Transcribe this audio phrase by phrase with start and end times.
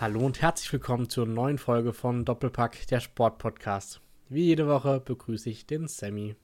[0.00, 4.00] Hallo und herzlich willkommen zur neuen Folge von Doppelpack, der Sportpodcast.
[4.30, 6.36] Wie jede Woche begrüße ich den Sammy.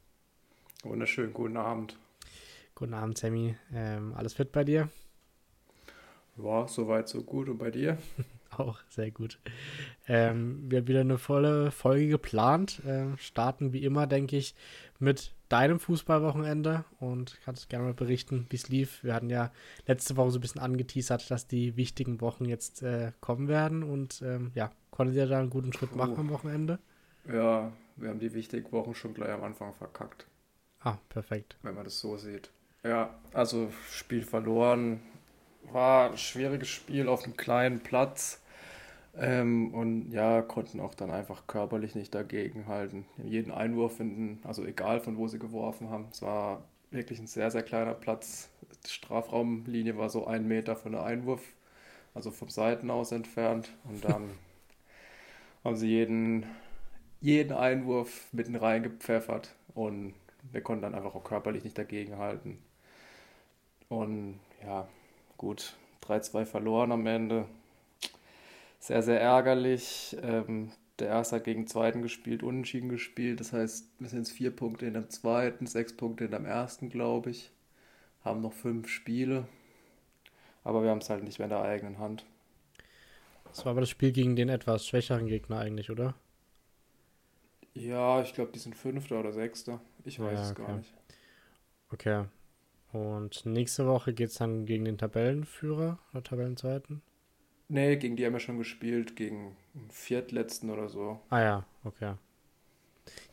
[0.83, 1.97] Wunderschönen guten Abend.
[2.75, 3.57] Guten Abend, Sammy.
[3.73, 4.91] Ähm, alles fit bei dir?
[6.37, 7.49] Ja, soweit so gut.
[7.49, 7.97] Und bei dir?
[8.59, 9.39] Auch sehr gut.
[10.07, 12.83] Ähm, wir haben wieder eine volle Folge geplant.
[12.87, 14.55] Ähm, starten wie immer, denke ich,
[14.99, 19.03] mit deinem Fußballwochenende und kannst gerne mal berichten, wie es lief.
[19.05, 19.53] Wir hatten ja
[19.87, 24.23] letzte Woche so ein bisschen angeteasert, dass die wichtigen Wochen jetzt äh, kommen werden und
[24.23, 26.79] ähm, ja, konntet ihr da einen guten Schritt machen am Wochenende?
[27.27, 30.27] Ja, wir haben die wichtigen Wochen schon gleich am Anfang verkackt.
[30.81, 31.57] Ah, perfekt.
[31.63, 32.51] Wenn man das so sieht.
[32.85, 35.01] Ja, also Spiel verloren,
[35.73, 38.41] war ein schwieriges Spiel auf einem kleinen Platz.
[39.19, 43.07] Ähm, und ja, konnten auch dann einfach körperlich nicht dagegenhalten.
[43.23, 46.09] Jeden Einwurf finden, also egal von wo sie geworfen haben.
[46.11, 48.51] Es war wirklich ein sehr, sehr kleiner Platz.
[48.87, 51.43] Die Strafraumlinie war so ein Meter von der Einwurf,
[52.15, 53.71] also vom Seiten aus entfernt.
[53.85, 54.31] Und dann
[55.65, 56.45] haben sie jeden,
[57.23, 60.15] jeden Einwurf mitten reingepfeffert und
[60.53, 62.59] wir konnten dann einfach auch körperlich nicht dagegenhalten.
[63.89, 64.87] Und ja,
[65.39, 67.47] gut, 3-2 verloren am Ende
[68.79, 70.17] sehr, sehr ärgerlich.
[70.23, 73.41] Ähm, der erste hat gegen den zweiten gespielt, unentschieden gespielt.
[73.41, 76.89] Das heißt, wir sind jetzt vier Punkte in dem zweiten, sechs Punkte in dem ersten,
[76.89, 77.51] glaube ich.
[78.25, 79.47] Haben noch fünf Spiele.
[80.65, 82.25] Aber wir haben es halt nicht mehr in der eigenen Hand.
[83.45, 86.15] Das war aber das Spiel gegen den etwas schwächeren Gegner eigentlich, oder?
[87.75, 89.81] Ja, ich glaube, die sind Fünfter oder Sechster.
[90.05, 90.93] Ich weiß ja, es gar nicht.
[91.91, 92.25] Okay.
[92.93, 97.03] Und nächste Woche geht es dann gegen den Tabellenführer oder Tabellenzweiten?
[97.69, 101.21] Nee, gegen die haben wir schon gespielt, gegen den Viertletzten oder so.
[101.31, 102.15] Ah ja, okay.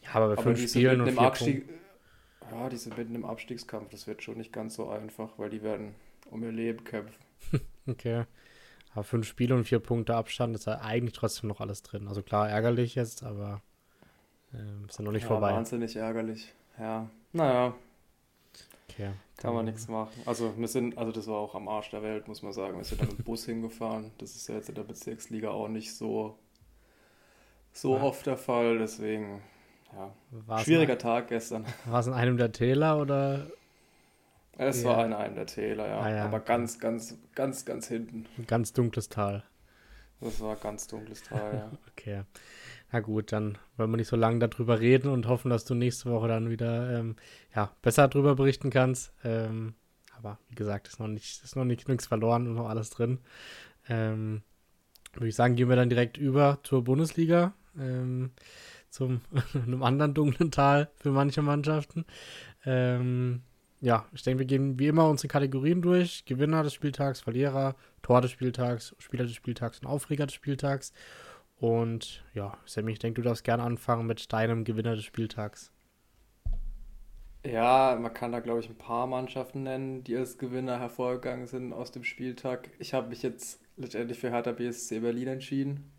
[0.02, 1.70] Ja, aber bei aber fünf Spielen und vier Abstieg,
[2.52, 3.90] Ja, die sind mitten im Abstiegskampf.
[3.90, 5.94] Das wird schon nicht ganz so einfach, weil die werden
[6.30, 7.24] um ihr Leben kämpfen.
[7.88, 8.26] okay.
[8.94, 12.08] Aber fünf Spiele und vier Punkte Abstand ist ja eigentlich trotzdem noch alles drin.
[12.08, 13.62] Also klar, ärgerlich jetzt, aber
[14.54, 15.52] äh, ist ja noch nicht ja, vorbei.
[15.52, 16.54] Wahnsinnig ärgerlich.
[16.80, 17.76] Ja, naja,
[18.94, 19.12] Okay.
[19.38, 20.12] Kann man nichts machen.
[20.26, 22.78] Also wir sind, also das war auch am Arsch der Welt, muss man sagen.
[22.78, 24.12] Wir sind mit dem Bus hingefahren.
[24.20, 26.38] Das ist ja jetzt in der Bezirksliga auch nicht so,
[27.72, 28.04] so ja.
[28.04, 28.78] oft der Fall.
[28.78, 29.42] Deswegen,
[29.94, 30.14] ja,
[30.46, 31.66] war's schwieriger ein, Tag gestern.
[31.86, 33.48] War es in einem der Täler oder?
[34.56, 34.90] Es ja.
[34.90, 36.00] war in einem der Täler, ja.
[36.00, 36.26] Ah, ja.
[36.26, 38.28] Aber ganz, ganz, ganz, ganz hinten.
[38.38, 39.44] Ein ganz dunkles Tal.
[40.24, 41.72] Das war ganz dunkles Tal, ja.
[41.92, 42.24] okay.
[42.92, 46.10] Na gut, dann wollen wir nicht so lange darüber reden und hoffen, dass du nächste
[46.12, 47.16] Woche dann wieder ähm,
[47.56, 49.12] ja, besser darüber berichten kannst.
[49.24, 49.74] Ähm,
[50.18, 53.20] aber wie gesagt, ist noch nicht, ist noch nicht nichts verloren und noch alles drin.
[53.90, 54.44] Ähm,
[55.14, 58.32] würde ich sagen, gehen wir dann direkt über zur Bundesliga, ähm,
[58.90, 59.22] zum
[59.54, 62.06] einem anderen dunklen Tal für manche Mannschaften.
[62.66, 63.42] Ähm,
[63.84, 66.24] ja, ich denke, wir gehen wie immer unsere Kategorien durch.
[66.24, 70.94] Gewinner des Spieltags, Verlierer, Tor des Spieltags, Spieler des Spieltags und Aufreger des Spieltags.
[71.58, 75.74] Und ja, Sammy, ich denke, du darfst gerne anfangen mit deinem Gewinner des Spieltags.
[77.46, 81.74] Ja, man kann da, glaube ich, ein paar Mannschaften nennen, die als Gewinner hervorgegangen sind
[81.74, 82.70] aus dem Spieltag.
[82.80, 85.92] Ich habe mich jetzt letztendlich für Hertha BSC Berlin entschieden.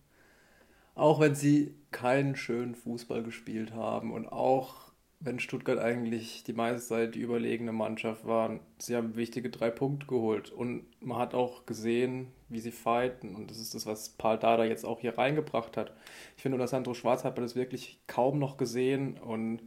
[0.94, 4.83] Auch wenn sie keinen schönen Fußball gespielt haben und auch
[5.24, 8.60] wenn Stuttgart eigentlich die meiste Zeit die überlegene Mannschaft war.
[8.78, 13.50] Sie haben wichtige drei Punkte geholt und man hat auch gesehen, wie sie fighten und
[13.50, 15.92] das ist das, was Paul Dada jetzt auch hier reingebracht hat.
[16.36, 19.62] Ich finde, unter Sandro Schwarz hat man das wirklich kaum noch gesehen und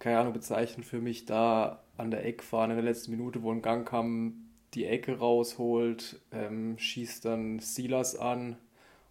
[0.00, 3.62] keine Ahnung, bezeichnet für mich da an der Eckfahne in der letzten Minute, wo ein
[3.62, 8.56] Gang kam, die Ecke rausholt, ähm, schießt dann Silas an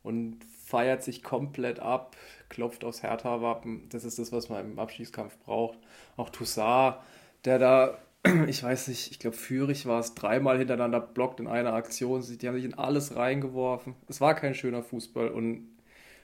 [0.03, 0.39] und
[0.69, 2.15] feiert sich komplett ab,
[2.47, 3.89] klopft aufs Hertha-Wappen.
[3.89, 5.79] Das ist das, was man im Abstiegskampf braucht.
[6.15, 6.97] Auch Toussaint,
[7.43, 7.97] der da,
[8.47, 12.21] ich weiß nicht, ich glaube, Führig war es, dreimal hintereinander blockt in einer Aktion.
[12.21, 13.95] Die haben sich in alles reingeworfen.
[14.07, 15.67] Es war kein schöner Fußball und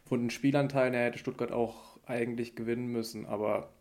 [0.06, 3.72] von den Spielanteilen her hätte Stuttgart auch eigentlich gewinnen müssen, aber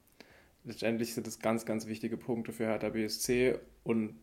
[0.65, 4.19] letztendlich sind es ganz, ganz wichtige Punkte für Hertha BSC und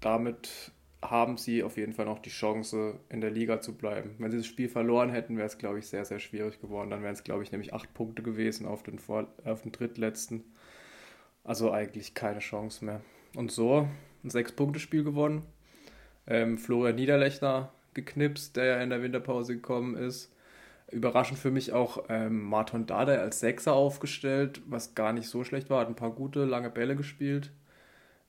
[0.00, 0.72] damit
[1.02, 4.16] haben sie auf jeden Fall noch die Chance, in der Liga zu bleiben.
[4.18, 6.90] Wenn sie das Spiel verloren hätten, wäre es, glaube ich, sehr, sehr schwierig geworden.
[6.90, 10.44] Dann wären es, glaube ich, nämlich acht Punkte gewesen auf den, Vor auf den drittletzten.
[11.44, 13.00] Also eigentlich keine Chance mehr.
[13.36, 13.88] Und so
[14.24, 15.42] ein Sechs-Punkte-Spiel gewonnen.
[16.26, 20.34] Ähm, Florian Niederlechner geknipst, der ja in der Winterpause gekommen ist.
[20.90, 25.70] Überraschend für mich auch ähm, Martin Dada als Sechser aufgestellt, was gar nicht so schlecht
[25.70, 25.80] war.
[25.80, 27.52] Hat ein paar gute, lange Bälle gespielt.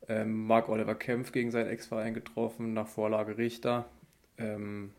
[0.09, 3.85] Ähm, Mark Oliver Kempf gegen seinen Ex-Verein getroffen, nach Vorlage Richter.
[4.37, 4.91] Ähm,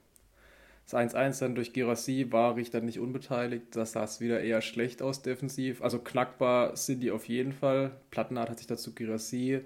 [0.91, 3.77] das 1-1 dann durch Girassi war Richter nicht unbeteiligt.
[3.77, 5.83] Das sah es wieder eher schlecht aus defensiv.
[5.83, 7.93] Also knackbar sind die auf jeden Fall.
[8.11, 9.61] Plattenhardt hat sich dazu Girassi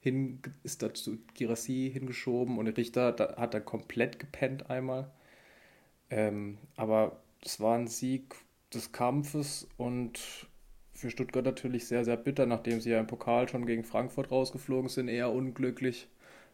[0.00, 5.10] hin, ist dazu Girassi hingeschoben und Richter da, hat dann komplett gepennt einmal.
[6.08, 8.34] Ähm, aber es war ein Sieg
[8.72, 10.46] des Kampfes und
[11.00, 14.88] für Stuttgart natürlich sehr, sehr bitter, nachdem sie ja im Pokal schon gegen Frankfurt rausgeflogen
[14.88, 16.08] sind, eher unglücklich,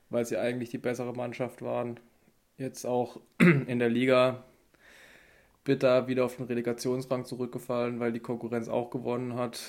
[0.08, 1.98] weil sie eigentlich die bessere Mannschaft waren.
[2.56, 4.44] Jetzt auch in der Liga
[5.64, 9.60] bitter wieder auf den Relegationsrang zurückgefallen, weil die Konkurrenz auch gewonnen hat.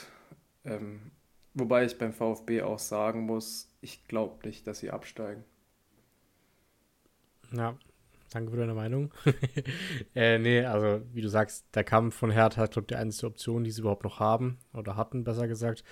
[0.63, 1.11] Ähm,
[1.55, 5.43] wobei ich beim VfB auch sagen muss, ich glaube nicht, dass sie absteigen.
[7.51, 7.75] Ja,
[8.31, 9.11] danke für deine Meinung.
[10.15, 13.27] äh, nee, also wie du sagst, der Kampf von Hertha ist, glaube ich, die einzige
[13.27, 15.83] Option, die sie überhaupt noch haben, oder hatten, besser gesagt,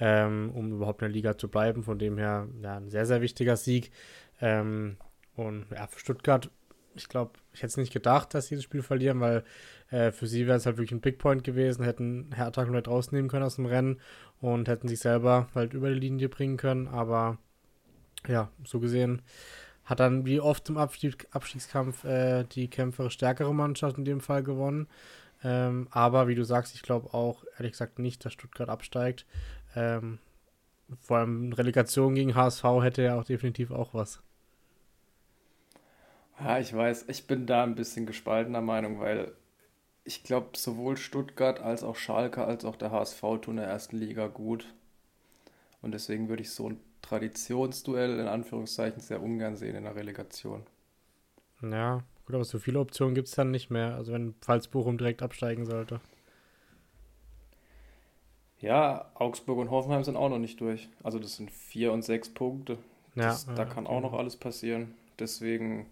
[0.00, 1.82] ähm, um überhaupt in der Liga zu bleiben.
[1.82, 3.90] Von dem her, ja, ein sehr, sehr wichtiger Sieg.
[4.40, 4.96] Ähm,
[5.36, 6.50] und ja, für Stuttgart
[6.96, 9.44] ich glaube, ich hätte es nicht gedacht, dass sie das Spiel verlieren, weil
[9.90, 13.28] äh, für sie wäre es halt wirklich ein Big Point gewesen, hätten Hertha komplett rausnehmen
[13.28, 14.00] können aus dem Rennen
[14.40, 16.88] und hätten sich selber halt über die Linie bringen können.
[16.88, 17.38] Aber
[18.28, 19.22] ja, so gesehen
[19.84, 24.42] hat dann wie oft im Abstieg, Abstiegskampf äh, die kämpferisch stärkere Mannschaft in dem Fall
[24.42, 24.88] gewonnen.
[25.42, 29.26] Ähm, aber wie du sagst, ich glaube auch ehrlich gesagt nicht, dass Stuttgart absteigt.
[29.76, 30.18] Ähm,
[31.00, 34.20] vor allem Relegation gegen HSV hätte ja auch definitiv auch was.
[36.40, 39.32] Ja, ich weiß, ich bin da ein bisschen gespaltener Meinung, weil
[40.04, 43.96] ich glaube, sowohl Stuttgart als auch Schalke als auch der HSV tun in der ersten
[43.96, 44.74] Liga gut.
[45.82, 50.62] Und deswegen würde ich so ein Traditionsduell in Anführungszeichen sehr ungern sehen in der Relegation.
[51.62, 53.94] Ja, gut, aber so viele Optionen gibt es dann nicht mehr.
[53.94, 56.00] Also wenn falls Bochum direkt absteigen sollte.
[58.58, 60.88] Ja, Augsburg und Hoffenheim sind auch noch nicht durch.
[61.02, 62.78] Also das sind vier und sechs Punkte.
[63.14, 63.94] Das, ja, da kann okay.
[63.94, 64.94] auch noch alles passieren.
[65.18, 65.86] Deswegen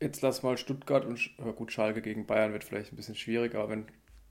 [0.00, 3.60] jetzt lass mal Stuttgart und ja gut, Schalke gegen Bayern wird vielleicht ein bisschen schwieriger,
[3.60, 3.86] aber wenn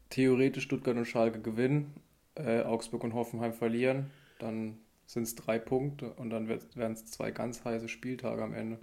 [0.09, 1.93] theoretisch Stuttgart und Schalke gewinnen,
[2.35, 7.31] äh, Augsburg und Hoffenheim verlieren, dann sind es drei Punkte und dann werden es zwei
[7.31, 8.79] ganz heiße Spieltage am Ende.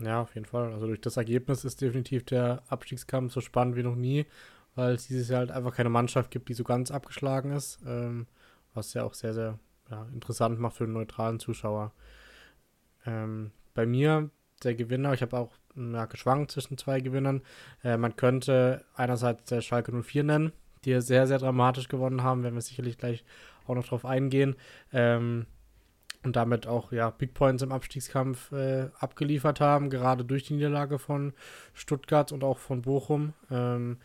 [0.00, 0.72] Ja, auf jeden Fall.
[0.72, 4.26] Also durch das Ergebnis ist definitiv der Abstiegskampf so spannend wie noch nie,
[4.74, 8.26] weil es dieses Jahr halt einfach keine Mannschaft gibt, die so ganz abgeschlagen ist, ähm,
[8.74, 9.58] was ja auch sehr, sehr
[9.90, 11.92] ja, interessant macht für den neutralen Zuschauer.
[13.04, 14.30] Ähm, bei mir
[14.62, 17.42] der Gewinner, ich habe auch ja, geschwankt zwischen zwei Gewinnern.
[17.82, 20.52] Äh, man könnte einerseits der Schalke 04 nennen,
[20.84, 23.24] die sehr, sehr dramatisch gewonnen haben, werden wir sicherlich gleich
[23.66, 24.56] auch noch drauf eingehen.
[24.92, 25.46] Ähm,
[26.22, 30.98] und damit auch ja, Big Points im Abstiegskampf äh, abgeliefert haben, gerade durch die Niederlage
[30.98, 31.32] von
[31.72, 33.32] Stuttgart und auch von Bochum.
[33.50, 33.98] Ähm,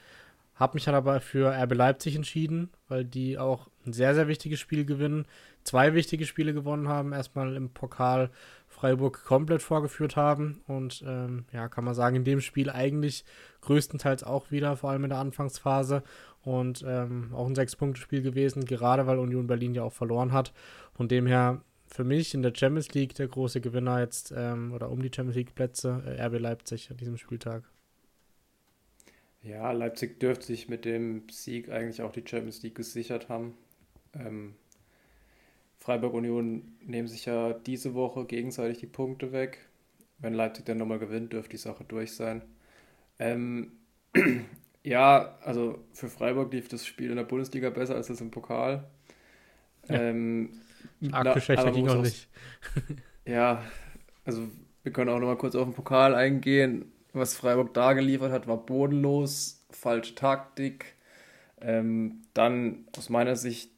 [0.56, 4.60] habe mich dann aber für RB Leipzig entschieden, weil die auch ein sehr, sehr wichtiges
[4.60, 5.26] Spiel gewinnen.
[5.64, 7.12] Zwei wichtige Spiele gewonnen haben.
[7.12, 8.30] Erstmal im Pokal
[8.70, 10.62] Freiburg komplett vorgeführt haben.
[10.66, 13.26] Und ähm, ja, kann man sagen, in dem Spiel eigentlich
[13.62, 16.04] größtenteils auch wieder, vor allem in der Anfangsphase.
[16.42, 20.54] Und ähm, auch ein Sechs-Punkte-Spiel gewesen, gerade weil Union Berlin ja auch verloren hat.
[20.94, 21.62] Von dem her
[21.96, 25.38] für mich in der Champions League der große Gewinner jetzt ähm, oder um die Champions
[25.38, 27.64] League Plätze äh, RB Leipzig an diesem Spieltag.
[29.42, 33.54] Ja, Leipzig dürfte sich mit dem Sieg eigentlich auch die Champions League gesichert haben.
[34.14, 34.56] Ähm,
[35.78, 39.60] Freiburg Union nehmen sich ja diese Woche gegenseitig die Punkte weg.
[40.18, 42.42] Wenn Leipzig dann nochmal gewinnt, dürfte die Sache durch sein.
[43.20, 43.72] Ähm,
[44.84, 48.84] ja, also für Freiburg lief das Spiel in der Bundesliga besser als das im Pokal.
[49.88, 50.02] Ja.
[50.02, 50.60] Ähm,
[51.12, 52.28] Arg schlechter ging auch nicht.
[53.26, 53.62] ja,
[54.24, 54.44] also
[54.84, 58.58] wir können auch nochmal kurz auf den Pokal eingehen was Freiburg da geliefert hat, war
[58.58, 60.96] bodenlos, falsche Taktik.
[61.62, 63.72] Ähm, dann aus meiner Sicht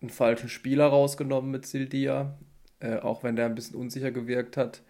[0.00, 2.38] einen falschen Spieler rausgenommen mit Sildia,
[2.80, 4.82] äh, auch wenn der ein bisschen unsicher gewirkt hat.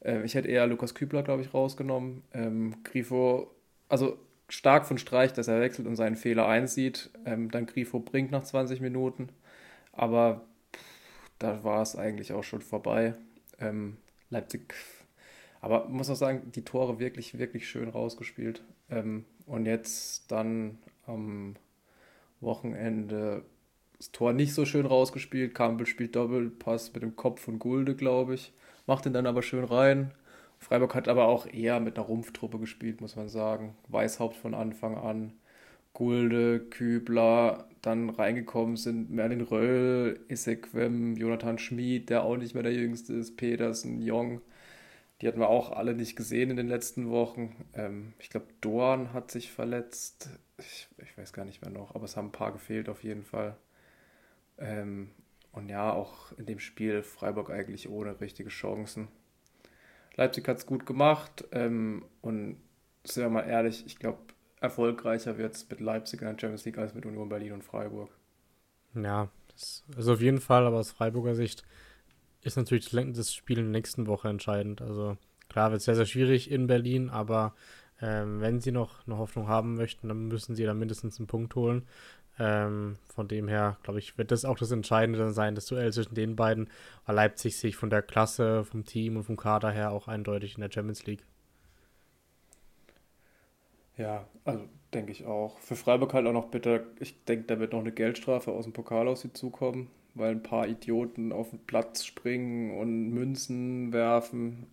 [0.00, 2.22] Äh, ich hätte eher Lukas Kübler, glaube ich, rausgenommen.
[2.32, 3.50] Ähm, Grifo,
[3.88, 4.18] also
[4.48, 7.10] stark von Streich, dass er wechselt und seinen Fehler einsieht.
[7.24, 9.28] Ähm, dann Grifo bringt nach 20 Minuten.
[9.92, 10.42] Aber
[11.38, 13.14] da war es eigentlich auch schon vorbei.
[13.60, 13.96] Ähm,
[14.30, 14.74] Leipzig
[15.64, 18.62] aber muss auch sagen, die Tore wirklich, wirklich schön rausgespielt.
[18.90, 20.76] Ähm, und jetzt dann
[21.06, 21.56] am
[22.40, 23.46] Wochenende
[23.96, 25.54] das Tor nicht so schön rausgespielt.
[25.54, 28.52] Campbell spielt Doppelpass mit dem Kopf von Gulde, glaube ich.
[28.86, 30.10] Macht ihn dann aber schön rein.
[30.58, 33.74] Freiburg hat aber auch eher mit einer Rumpftruppe gespielt, muss man sagen.
[33.88, 35.32] Weißhaupt von Anfang an.
[35.94, 42.74] Gulde, Kübler, dann reingekommen sind Merlin Röll, Isequem, Jonathan Schmid, der auch nicht mehr der
[42.74, 44.40] Jüngste ist, Petersen, Jong.
[45.20, 47.64] Die hatten wir auch alle nicht gesehen in den letzten Wochen.
[47.74, 50.28] Ähm, ich glaube, Dorn hat sich verletzt.
[50.58, 53.22] Ich, ich, weiß gar nicht mehr noch, aber es haben ein paar gefehlt auf jeden
[53.22, 53.56] Fall.
[54.58, 55.10] Ähm,
[55.52, 59.08] und ja, auch in dem Spiel Freiburg eigentlich ohne richtige Chancen.
[60.16, 62.56] Leipzig hat es gut gemacht ähm, und
[63.04, 64.18] sind wir mal ehrlich, ich glaube,
[64.64, 68.10] erfolgreicher wird es mit Leipzig in der Champions League als mit Union Berlin und Freiburg.
[68.94, 71.62] Ja, ist auf jeden Fall, aber aus Freiburger Sicht
[72.42, 74.82] ist natürlich das Spiel in der nächsten Woche entscheidend.
[74.82, 75.16] Also
[75.48, 77.54] klar wird es sehr, sehr schwierig in Berlin, aber
[78.00, 81.54] Ähm, wenn sie noch eine Hoffnung haben möchten, dann müssen sie da mindestens einen Punkt
[81.54, 81.86] holen.
[82.38, 86.14] Ähm, von dem her, glaube ich, wird das auch das Entscheidende sein, das Duell zwischen
[86.16, 86.68] den beiden,
[87.06, 90.62] weil Leipzig sich von der Klasse, vom Team und vom Kader her auch eindeutig in
[90.62, 91.24] der Champions League.
[93.96, 95.58] Ja, also denke ich auch.
[95.58, 96.80] Für Freiburg halt auch noch bitter.
[97.00, 100.42] Ich denke, da wird noch eine Geldstrafe aus dem Pokal auf sie zukommen, weil ein
[100.42, 104.66] paar Idioten auf den Platz springen und Münzen werfen.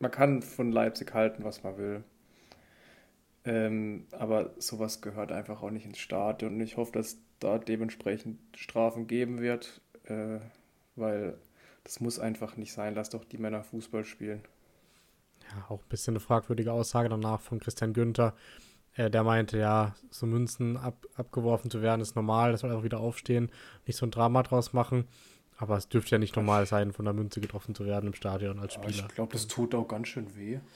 [0.00, 2.04] Man kann von Leipzig halten, was man will.
[3.44, 6.54] Ähm, aber sowas gehört einfach auch nicht ins Stadion.
[6.54, 10.38] Und ich hoffe, dass da dementsprechend Strafen geben wird, äh,
[10.96, 11.38] weil
[11.84, 12.94] das muss einfach nicht sein.
[12.94, 14.42] Lass doch die Männer Fußball spielen.
[15.50, 18.34] Ja, auch ein bisschen eine fragwürdige Aussage danach von Christian Günther.
[18.94, 22.84] Äh, der meinte, ja, so Münzen ab, abgeworfen zu werden ist normal, das soll einfach
[22.84, 23.50] wieder aufstehen,
[23.86, 25.04] nicht so ein Drama draus machen.
[25.56, 28.58] Aber es dürfte ja nicht normal sein, von der Münze getroffen zu werden im Stadion
[28.58, 29.06] als Spieler.
[29.08, 30.58] ich glaube, das tut auch ganz schön weh.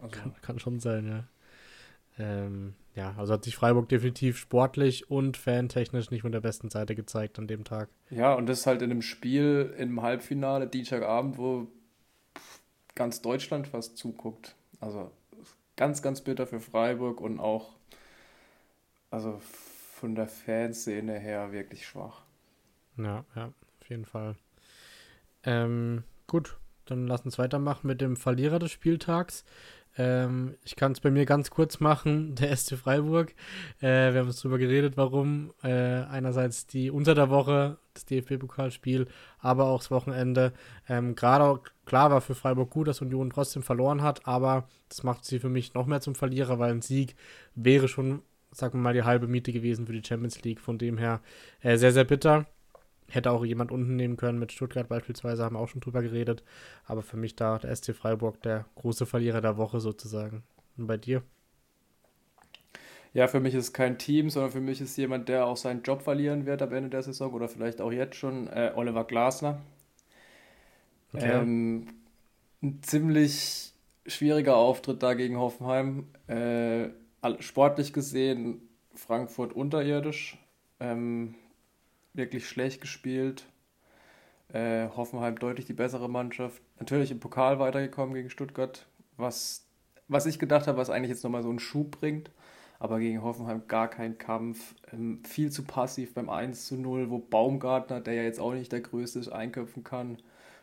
[0.00, 0.12] Also.
[0.12, 1.24] kann, kann schon sein, ja.
[2.20, 6.94] Ähm, ja, also hat sich Freiburg definitiv sportlich und fantechnisch nicht von der besten Seite
[6.94, 7.88] gezeigt an dem Tag.
[8.10, 11.66] Ja, und das halt in einem Spiel im Halbfinale, Dienstagabend, wo
[12.98, 14.56] ganz Deutschland fast zuguckt.
[14.80, 15.10] Also
[15.76, 17.70] ganz, ganz bitter für Freiburg und auch
[19.10, 19.40] also
[19.94, 22.22] von der Fanszene her wirklich schwach.
[22.98, 24.36] Ja, ja, auf jeden Fall.
[25.44, 29.44] Ähm, gut, dann lass uns weitermachen mit dem Verlierer des Spieltags.
[29.98, 33.34] Ähm, ich kann es bei mir ganz kurz machen, der SC Freiburg.
[33.80, 35.52] Äh, wir haben uns darüber geredet, warum.
[35.62, 35.68] Äh,
[36.04, 39.08] einerseits die unter der Woche, das DFB-Pokalspiel,
[39.40, 40.52] aber auch das Wochenende.
[40.88, 45.24] Ähm, Gerade klar war für Freiburg gut, dass Union trotzdem verloren hat, aber das macht
[45.24, 47.16] sie für mich noch mehr zum Verlierer, weil ein Sieg
[47.56, 50.60] wäre schon, sagen wir mal, die halbe Miete gewesen für die Champions League.
[50.60, 51.20] Von dem her
[51.60, 52.46] äh, sehr, sehr bitter.
[53.10, 56.42] Hätte auch jemand unten nehmen können, mit Stuttgart beispielsweise, haben wir auch schon drüber geredet.
[56.84, 60.42] Aber für mich da der SC Freiburg der große Verlierer der Woche sozusagen.
[60.76, 61.22] Und bei dir?
[63.14, 66.02] Ja, für mich ist kein Team, sondern für mich ist jemand, der auch seinen Job
[66.02, 69.60] verlieren wird am Ende der Saison oder vielleicht auch jetzt schon, äh, Oliver Glasner.
[71.12, 71.40] Okay.
[71.40, 71.86] Ähm,
[72.62, 73.72] ein ziemlich
[74.06, 76.06] schwieriger Auftritt da gegen Hoffenheim.
[76.26, 76.90] Äh,
[77.40, 78.60] sportlich gesehen
[78.94, 80.38] Frankfurt unterirdisch.
[80.80, 81.34] Ähm,
[82.18, 83.46] wirklich schlecht gespielt.
[84.52, 86.60] Äh, Hoffenheim deutlich die bessere Mannschaft.
[86.78, 89.66] Natürlich im Pokal weitergekommen gegen Stuttgart, was,
[90.08, 92.30] was ich gedacht habe, was eigentlich jetzt nochmal so einen Schub bringt.
[92.80, 94.74] Aber gegen Hoffenheim gar kein Kampf.
[94.92, 98.70] Ähm, viel zu passiv beim 1 zu 0, wo Baumgartner, der ja jetzt auch nicht
[98.70, 100.18] der Größte ist, einköpfen kann.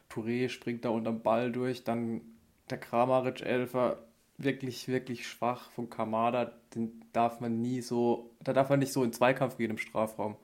[0.10, 1.84] Touré springt da unterm Ball durch.
[1.84, 2.22] Dann
[2.70, 3.98] der Kramaric-Elfer,
[4.38, 6.52] wirklich, wirklich schwach von Kamada.
[6.74, 10.38] Den darf man nie so, da darf man nicht so in Zweikampf gehen im Strafraum.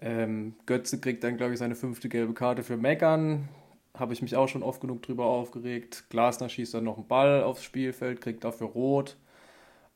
[0.00, 3.48] Ähm, Götze kriegt dann, glaube ich, seine fünfte gelbe Karte für Meckern.
[3.94, 6.04] Habe ich mich auch schon oft genug drüber aufgeregt.
[6.10, 9.16] Glasner schießt dann noch einen Ball aufs Spielfeld, kriegt dafür rot.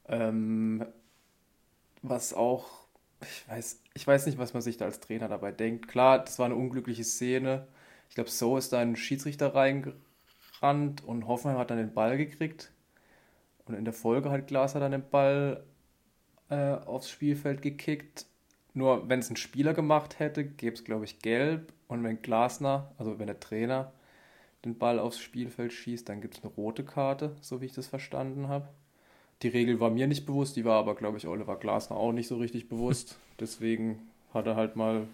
[0.07, 0.85] Ähm,
[2.03, 2.87] was auch,
[3.21, 5.89] ich weiß, ich weiß nicht, was man sich da als Trainer dabei denkt.
[5.89, 7.67] Klar, das war eine unglückliche Szene.
[8.09, 12.73] Ich glaube, so ist da ein Schiedsrichter reingerannt und Hoffenheim hat dann den Ball gekriegt.
[13.67, 15.65] Und in der Folge hat Glasner dann den Ball
[16.51, 18.27] äh, aufs Spielfeld gekickt
[18.79, 21.73] nur wenn es ein Spieler gemacht hätte, gäbe es, glaube ich, gelb.
[21.89, 23.93] Und wenn Glasner, also wenn der Trainer
[24.65, 27.87] den Ball aufs Spielfeld schießt, dann gibt es eine rote Karte, so wie ich das
[27.87, 28.69] verstanden habe.
[29.43, 32.29] Die Regel war mir nicht bewusst, die war aber, glaube ich, Oliver Glasner auch nicht
[32.29, 33.19] so richtig bewusst.
[33.41, 35.07] Deswegen hat er halt mal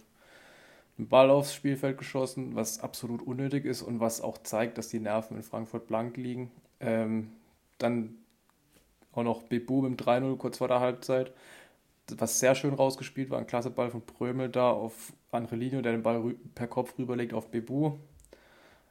[0.97, 5.01] einen Ball aufs Spielfeld geschossen, was absolut unnötig ist und was auch zeigt, dass die
[5.01, 6.51] Nerven in Frankfurt blank liegen.
[6.81, 7.33] Ähm,
[7.79, 8.15] dann
[9.13, 11.33] auch noch Bebu mit dem 3-0 kurz vor der Halbzeit
[12.17, 16.03] was sehr schön rausgespielt war, ein klasse Ball von Prömel da auf Angelino, der den
[16.03, 17.99] Ball per Kopf rüberlegt auf Bebu.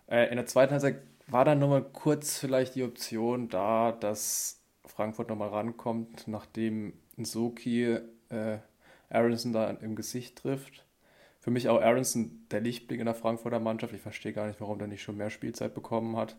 [0.08, 5.30] Äh, in der zweiten Halbzeit war dann nochmal kurz vielleicht die Option da, dass Frankfurt
[5.30, 8.58] nochmal rankommt, nachdem Nsoki äh,
[9.10, 10.86] Aronson da im Gesicht trifft.
[11.40, 13.94] Für mich auch Aronson der Lichtblick in der Frankfurter Mannschaft.
[13.94, 16.36] Ich verstehe gar nicht, warum der nicht schon mehr Spielzeit bekommen hat.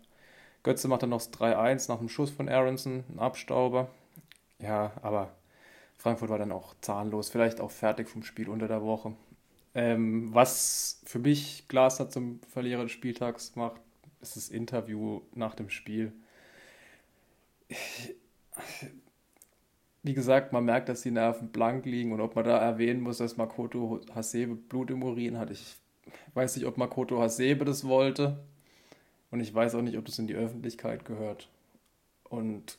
[0.62, 3.90] Götze macht dann noch das 3-1 nach dem Schuss von Aronson, ein Abstauber.
[4.58, 5.30] Ja, aber
[5.98, 9.14] Frankfurt war dann auch zahnlos, vielleicht auch fertig vom Spiel unter der Woche.
[9.74, 13.80] Ähm, was für mich Glasner zum Verlierer des Spieltags macht,
[14.20, 16.12] ist das Interview nach dem Spiel.
[20.02, 23.18] Wie gesagt, man merkt, dass die Nerven blank liegen und ob man da erwähnen muss,
[23.18, 25.50] dass Makoto Hasebe Blut im Urin hat.
[25.50, 25.76] Ich
[26.34, 28.44] weiß nicht, ob Makoto Hasebe das wollte
[29.30, 31.48] und ich weiß auch nicht, ob das in die Öffentlichkeit gehört.
[32.24, 32.78] Und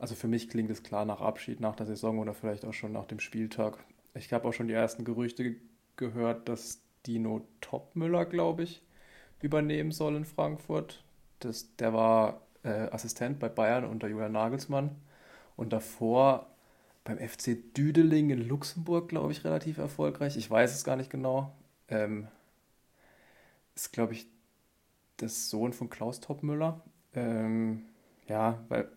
[0.00, 2.92] also für mich klingt es klar nach Abschied nach der Saison oder vielleicht auch schon
[2.92, 3.78] nach dem Spieltag.
[4.14, 5.56] Ich habe auch schon die ersten Gerüchte
[5.96, 8.82] gehört, dass Dino Topmüller, glaube ich,
[9.42, 11.04] übernehmen soll in Frankfurt.
[11.40, 14.96] Das, der war äh, Assistent bei Bayern unter Julian Nagelsmann.
[15.56, 16.46] und davor
[17.04, 20.36] beim FC Düdeling in Luxemburg, glaube ich, relativ erfolgreich.
[20.36, 21.52] Ich weiß es gar nicht genau.
[21.88, 22.28] Ähm,
[23.74, 24.26] ist, glaube ich,
[25.20, 26.80] der Sohn von Klaus Toppmüller.
[27.14, 27.84] Ähm,
[28.28, 28.88] ja, weil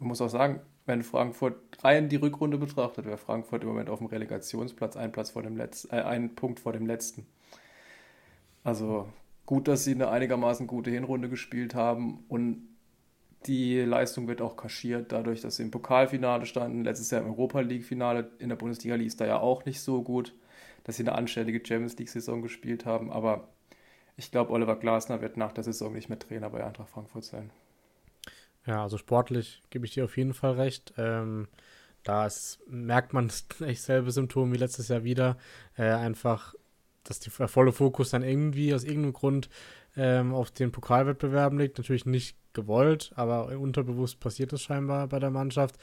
[0.00, 3.98] man muss auch sagen, wenn Frankfurt rein die Rückrunde betrachtet, wäre Frankfurt im Moment auf
[3.98, 7.26] dem Relegationsplatz ein Platz vor dem letzten, äh, ein Punkt vor dem letzten.
[8.64, 9.08] Also
[9.46, 12.66] gut, dass sie eine einigermaßen gute Hinrunde gespielt haben und
[13.46, 16.84] die Leistung wird auch kaschiert, dadurch, dass sie im Pokalfinale standen.
[16.84, 20.34] Letztes Jahr im Europa League-Finale in der Bundesliga lief da ja auch nicht so gut,
[20.84, 23.10] dass sie eine anständige Champions League-Saison gespielt haben.
[23.10, 23.48] Aber
[24.16, 27.50] ich glaube, Oliver Glasner wird nach der Saison nicht mehr Trainer bei Eintracht Frankfurt sein.
[28.66, 30.92] Ja, also sportlich gebe ich dir auf jeden Fall recht.
[30.98, 31.48] Ähm,
[32.02, 32.28] da
[32.68, 35.36] merkt man echt selbe Symptome wie letztes Jahr wieder.
[35.76, 36.54] Äh, einfach,
[37.04, 39.48] dass der volle Fokus dann irgendwie aus irgendeinem Grund
[39.96, 41.78] ähm, auf den Pokalwettbewerben liegt.
[41.78, 45.76] Natürlich nicht gewollt, aber unterbewusst passiert das scheinbar bei der Mannschaft.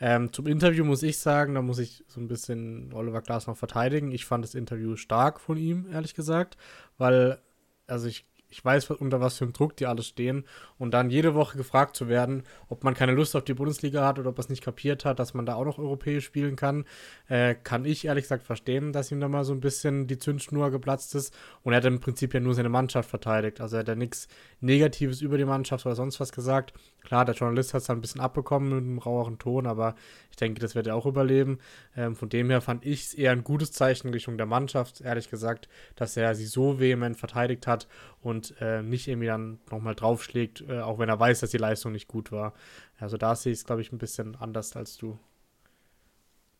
[0.00, 3.56] Ähm, zum Interview muss ich sagen, da muss ich so ein bisschen Oliver Glas noch
[3.56, 4.12] verteidigen.
[4.12, 6.56] Ich fand das Interview stark von ihm, ehrlich gesagt,
[6.96, 7.40] weil,
[7.86, 10.44] also ich ich weiß, unter was für einem Druck die alles stehen.
[10.78, 14.18] Und dann jede Woche gefragt zu werden, ob man keine Lust auf die Bundesliga hat
[14.18, 16.84] oder ob er es nicht kapiert hat, dass man da auch noch europäisch spielen kann,
[17.28, 20.70] äh, kann ich ehrlich gesagt verstehen, dass ihm da mal so ein bisschen die Zündschnur
[20.70, 21.34] geplatzt ist.
[21.62, 23.60] Und er hat im Prinzip ja nur seine Mannschaft verteidigt.
[23.62, 24.28] Also er hat ja nichts
[24.60, 26.74] Negatives über die Mannschaft oder sonst was gesagt.
[27.02, 29.94] Klar, der Journalist hat es dann ein bisschen abbekommen mit einem raueren Ton, aber
[30.30, 31.58] ich denke, das wird er auch überleben.
[31.96, 35.30] Ähm, von dem her fand ich es eher ein gutes Zeichen Richtung der Mannschaft, ehrlich
[35.30, 37.88] gesagt, dass er sie so vehement verteidigt hat
[38.22, 41.92] und äh, nicht irgendwie dann nochmal draufschlägt, äh, auch wenn er weiß, dass die Leistung
[41.92, 42.54] nicht gut war.
[42.98, 45.18] Also da sehe ich es, glaube ich, ein bisschen anders als du.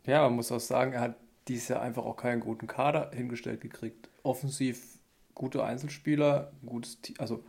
[0.05, 1.17] Ja, man muss auch sagen, er hat
[1.49, 4.09] dieses Jahr einfach auch keinen guten Kader hingestellt gekriegt.
[4.23, 4.99] Offensiv
[5.35, 7.45] gute Einzelspieler, gutes, also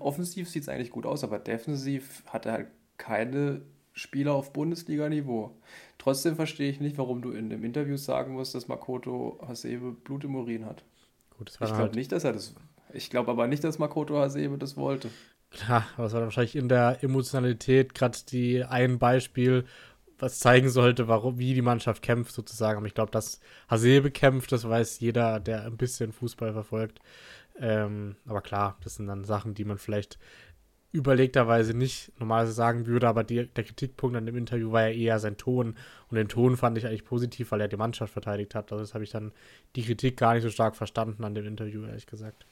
[0.00, 3.62] offensiv sieht es eigentlich gut aus, aber defensiv hat er halt keine
[3.94, 5.56] Spieler auf Bundesliga-Niveau.
[5.98, 10.24] Trotzdem verstehe ich nicht, warum du in dem Interview sagen musst, dass Makoto Hasebe Blut
[10.24, 10.84] im Urin hat.
[11.36, 12.54] Gut, ich glaube halt nicht, dass er das.
[12.94, 15.08] Ich glaube aber nicht, dass Makoto Hasebe das wollte.
[15.50, 19.64] Klar, aber es war wahrscheinlich in der Emotionalität gerade die ein Beispiel,
[20.18, 22.78] was zeigen sollte, warum, wie die Mannschaft kämpft sozusagen.
[22.78, 27.00] Aber ich glaube, dass Hasebe kämpft, das weiß jeder, der ein bisschen Fußball verfolgt.
[27.58, 30.18] Ähm, aber klar, das sind dann Sachen, die man vielleicht
[30.92, 35.18] überlegterweise nicht normalerweise sagen würde, aber die, der Kritikpunkt an dem Interview war ja eher
[35.18, 35.74] sein Ton.
[36.08, 38.70] Und den Ton fand ich eigentlich positiv, weil er die Mannschaft verteidigt hat.
[38.72, 39.32] Also das habe ich dann
[39.74, 42.46] die Kritik gar nicht so stark verstanden an dem Interview, ehrlich gesagt.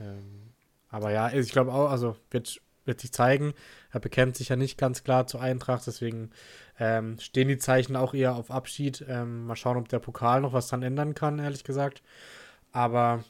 [0.00, 0.52] Ähm,
[0.88, 3.54] aber ja, ich glaube auch, also wird, wird sich zeigen.
[3.90, 6.30] Er bekennt sich ja nicht ganz klar zur Eintracht, deswegen
[6.78, 9.04] ähm, stehen die Zeichen auch eher auf Abschied.
[9.08, 12.02] Ähm, mal schauen, ob der Pokal noch was dran ändern kann, ehrlich gesagt.
[12.72, 13.24] Aber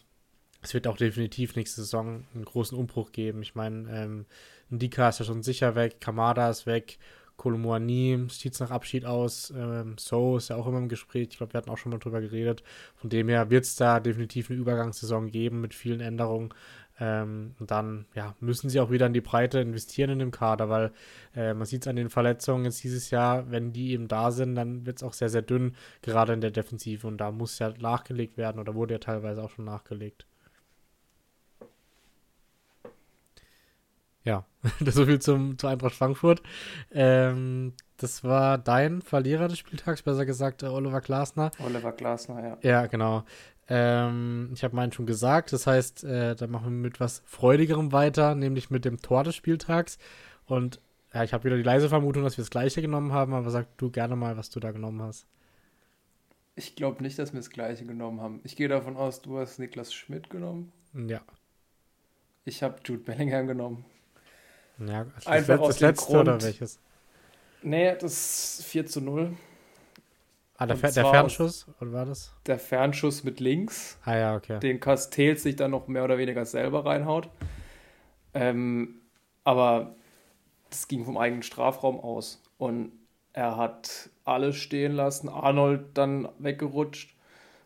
[0.63, 3.43] es wird auch definitiv nächste Saison einen großen Umbruch geben.
[3.43, 4.27] Ich meine, ähm,
[4.71, 6.99] Ndika ist ja schon sicher weg, Kamada ist weg,
[7.37, 11.29] Kolumuani sieht es nach Abschied aus, ähm, So ist ja auch immer im Gespräch.
[11.31, 12.63] Ich glaube, wir hatten auch schon mal drüber geredet.
[12.97, 16.55] Von dem her wird es da definitiv eine Übergangssaison geben mit vielen Änderungen.
[17.01, 20.69] Ähm, und dann ja, müssen sie auch wieder in die Breite investieren in dem Kader,
[20.69, 20.93] weil
[21.35, 24.55] äh, man sieht es an den Verletzungen jetzt dieses Jahr, wenn die eben da sind,
[24.55, 27.07] dann wird es auch sehr, sehr dünn, gerade in der Defensive.
[27.07, 30.27] Und da muss ja nachgelegt werden oder wurde ja teilweise auch schon nachgelegt.
[34.25, 34.45] Ja,
[34.81, 36.43] das so viel zum, zu Eintracht Frankfurt.
[36.93, 41.51] Ähm, das war dein Verlierer des Spieltags, besser gesagt äh, Oliver Glasner.
[41.65, 42.59] Oliver Glasner, ja.
[42.63, 43.25] Ja, genau.
[43.69, 47.93] Ähm, ich habe meinen schon gesagt, das heißt, äh, da machen wir mit was Freudigerem
[47.93, 49.99] weiter, nämlich mit dem Tor des Spieltags.
[50.47, 50.81] Und
[51.15, 53.77] ja, ich habe wieder die leise Vermutung, dass wir das gleiche genommen haben, aber sag
[53.79, 55.27] du gerne mal, was du da genommen hast.
[56.55, 58.41] Ich glaube nicht, dass wir das gleiche genommen haben.
[58.45, 60.73] Ich gehe davon aus, du hast Niklas Schmidt genommen.
[60.93, 61.23] Ja.
[62.45, 63.85] Ich habe Jude Bellingham genommen.
[64.79, 66.79] Ja, das Einfach das, das letzte Grund, oder welches?
[67.63, 69.37] Nee, das 4 zu 0.
[70.57, 72.33] Ah, der, der Fernschuss, oder war das?
[72.47, 73.99] Der Fernschuss mit links.
[74.05, 74.61] Ah ja, okay.
[74.61, 77.31] Den Castells sich dann noch mehr oder weniger selber reinhaut.
[78.35, 79.01] Ähm,
[79.45, 79.97] aber
[80.71, 82.43] das ging vom eigenen Strafraum aus.
[82.59, 82.93] Und
[83.33, 85.29] er hat alles stehen lassen.
[85.29, 87.12] Arnold dann weggerutscht.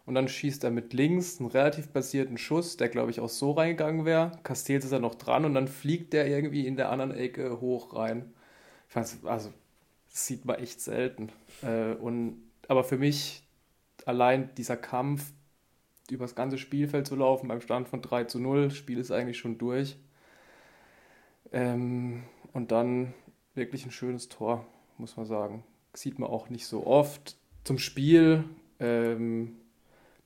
[0.06, 3.50] Und dann schießt er mit links einen relativ basierten Schuss, der glaube ich auch so
[3.50, 4.32] reingegangen wäre.
[4.44, 7.94] Castells ist er noch dran und dann fliegt der irgendwie in der anderen Ecke hoch
[7.94, 8.32] rein.
[8.86, 9.52] Ich fand's, also,
[10.08, 11.30] das sieht man echt selten.
[11.62, 13.42] Äh, und, aber für mich
[14.04, 15.32] allein dieser Kampf,
[16.08, 19.38] übers ganze Spielfeld zu laufen beim Stand von 3 zu 0, das Spiel ist eigentlich
[19.38, 19.96] schon durch.
[21.50, 23.12] Ähm, und dann
[23.54, 24.64] wirklich ein schönes Tor,
[24.98, 25.64] muss man sagen.
[25.94, 27.36] Sieht man auch nicht so oft.
[27.64, 28.44] Zum Spiel.
[28.78, 29.56] Ähm,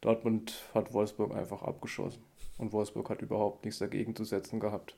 [0.00, 2.22] Dortmund hat Wolfsburg einfach abgeschossen.
[2.58, 4.96] Und Wolfsburg hat überhaupt nichts dagegen zu setzen gehabt.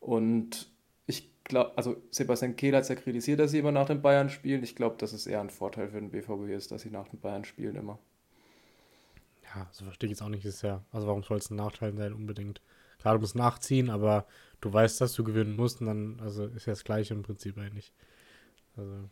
[0.00, 0.70] Und
[1.06, 4.28] Ich glaube, also Sebastian Kehl hat es ja kritisiert, dass sie immer nach den Bayern
[4.28, 4.62] spielen.
[4.62, 7.18] Ich glaube, dass es eher ein Vorteil für den BVB ist, dass sie nach den
[7.18, 7.98] Bayern spielen immer.
[9.54, 10.44] Ja, so verstehe ich jetzt auch nicht.
[10.62, 12.60] Ja, also warum soll es ein Nachteil sein unbedingt?
[12.98, 14.26] Klar, du musst nachziehen, aber
[14.60, 17.56] du weißt, dass du gewinnen musst und dann, also ist ja das Gleiche im Prinzip
[17.56, 17.92] eigentlich.
[18.76, 19.08] Also.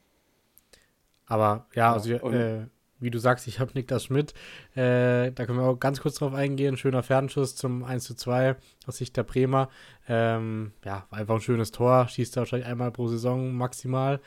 [1.25, 2.67] Aber ja, ja also äh,
[2.99, 4.33] wie du sagst, ich habe Niklas Schmidt.
[4.75, 6.77] Äh, da können wir auch ganz kurz drauf eingehen.
[6.77, 8.57] Schöner Fernschuss zum 1 zu 2
[8.87, 9.69] aus Sicht der Bremer.
[10.09, 12.09] Ähm, ja, einfach ein schönes Tor.
[12.09, 14.21] Schießt er wahrscheinlich einmal pro Saison maximal.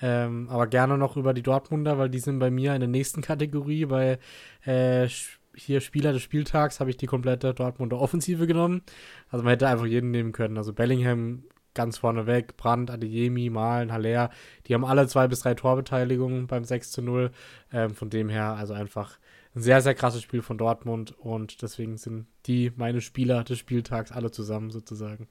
[0.00, 3.22] Ähm, aber gerne noch über die Dortmunder, weil die sind bei mir in der nächsten
[3.22, 3.86] Kategorie.
[3.86, 4.18] Bei
[4.64, 5.08] äh,
[5.54, 8.82] hier Spieler des Spieltags habe ich die komplette Dortmunder Offensive genommen.
[9.30, 10.58] Also man hätte einfach jeden nehmen können.
[10.58, 11.44] Also Bellingham
[11.76, 12.56] ganz vorne weg.
[12.56, 14.30] Brandt, Adeyemi, Malen, Haller,
[14.66, 17.30] die haben alle zwei bis drei Torbeteiligungen beim 6 zu 0.
[17.72, 19.18] Ähm, von dem her also einfach
[19.54, 24.10] ein sehr, sehr krasses Spiel von Dortmund und deswegen sind die meine Spieler des Spieltags
[24.10, 25.28] alle zusammen sozusagen.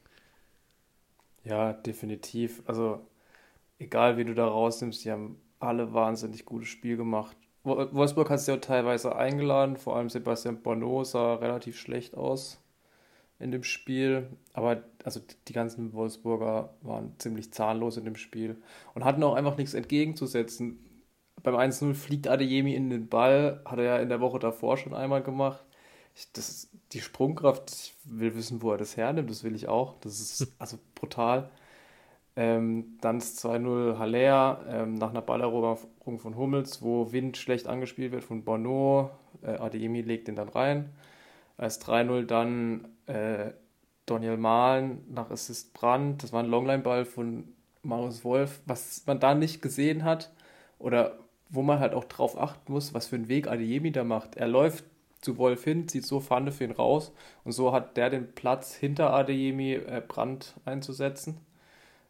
[1.44, 2.64] Ja, definitiv.
[2.66, 3.06] Also
[3.78, 7.36] egal wie du da rausnimmst, die haben alle wahnsinnig gutes Spiel gemacht.
[7.64, 12.62] Wolfsburg hat es ja teilweise eingeladen, vor allem Sebastian Bonneau sah relativ schlecht aus
[13.40, 14.28] in dem Spiel.
[14.54, 18.58] Aber also die ganzen Wolfsburger waren ziemlich zahnlos in dem Spiel
[18.94, 20.80] und hatten auch einfach nichts entgegenzusetzen.
[21.44, 24.94] Beim 1-0 fliegt Adeyemi in den Ball, hat er ja in der Woche davor schon
[24.94, 25.64] einmal gemacht.
[26.16, 30.00] Ich, das, die Sprungkraft, ich will wissen, wo er das hernimmt, das will ich auch.
[30.00, 31.52] Das ist also brutal.
[32.38, 38.12] Ähm, dann das 2-0 Haller ähm, nach einer Balleroberung von Hummels, wo Wind schlecht angespielt
[38.12, 39.12] wird von Bono.
[39.42, 40.90] Äh, Adeyemi legt den dann rein.
[41.58, 43.52] Als 3-0 dann äh,
[44.06, 46.24] Daniel Mahlen nach Assist Brand.
[46.24, 47.46] Das war ein Longline-Ball von
[47.84, 48.62] Marius Wolf.
[48.66, 50.32] Was man da nicht gesehen hat
[50.80, 54.36] oder wo man halt auch drauf achten muss, was für einen Weg Adeyemi da macht.
[54.36, 54.86] Er läuft
[55.22, 57.12] zu Wolf hin, zieht so Pfanne für ihn raus
[57.44, 61.38] und so hat der den Platz hinter Adeyemi äh, Brand einzusetzen.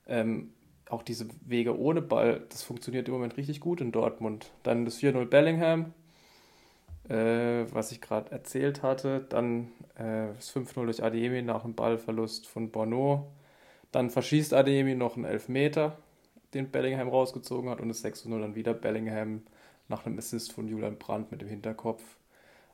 [0.08, 0.52] Ähm,
[0.90, 4.52] auch diese Wege ohne Ball, das funktioniert im Moment richtig gut in Dortmund.
[4.64, 5.94] Dann das 4-0 Bellingham,
[7.10, 9.26] äh, was ich gerade erzählt hatte.
[9.30, 13.32] Dann äh, das 5-0 durch Adeyemi nach dem Ballverlust von Bono.
[13.92, 15.98] Dann verschießt Adeyemi noch einen Elfmeter,
[16.54, 17.82] den Bellingham rausgezogen hat.
[17.82, 19.44] Und das 6-0 dann wieder Bellingham
[19.88, 22.04] nach einem Assist von Julian Brandt mit dem Hinterkopf.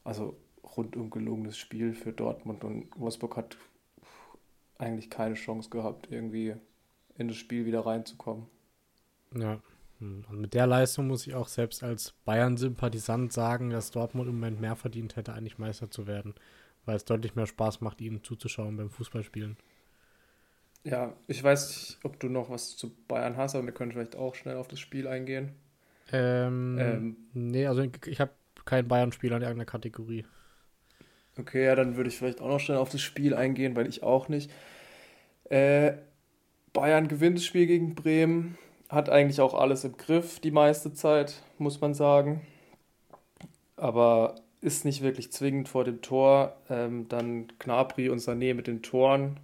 [0.04, 0.36] Also
[0.78, 2.64] rundum gelungenes Spiel für Dortmund.
[2.64, 3.58] Und Wolfsburg hat
[4.78, 6.56] eigentlich keine Chance gehabt, irgendwie
[7.18, 8.48] in das Spiel wieder reinzukommen.
[9.36, 9.60] Ja,
[10.02, 14.60] und mit der Leistung muss ich auch selbst als Bayern-Sympathisant sagen, dass Dortmund im Moment
[14.60, 16.34] mehr verdient hätte, eigentlich Meister zu werden,
[16.86, 19.58] weil es deutlich mehr Spaß macht, ihnen zuzuschauen beim Fußballspielen.
[20.84, 24.16] Ja, ich weiß nicht, ob du noch was zu Bayern hast, aber wir können vielleicht
[24.16, 25.52] auch schnell auf das Spiel eingehen.
[26.12, 28.32] Ähm, ähm nee, also ich, habe
[28.66, 30.26] keinen Bayern-Spieler in irgendeiner Kategorie.
[31.38, 34.02] Okay, ja, dann würde ich vielleicht auch noch schnell auf das Spiel eingehen, weil ich
[34.02, 34.52] auch nicht.
[35.50, 35.94] Äh,
[36.74, 38.58] Bayern gewinnt das Spiel gegen Bremen
[38.92, 42.42] hat eigentlich auch alles im Griff die meiste Zeit, muss man sagen.
[43.78, 46.58] Aber ist nicht wirklich zwingend vor dem Tor.
[46.70, 49.40] Ähm, dann Gnabry und Sané mit den Toren.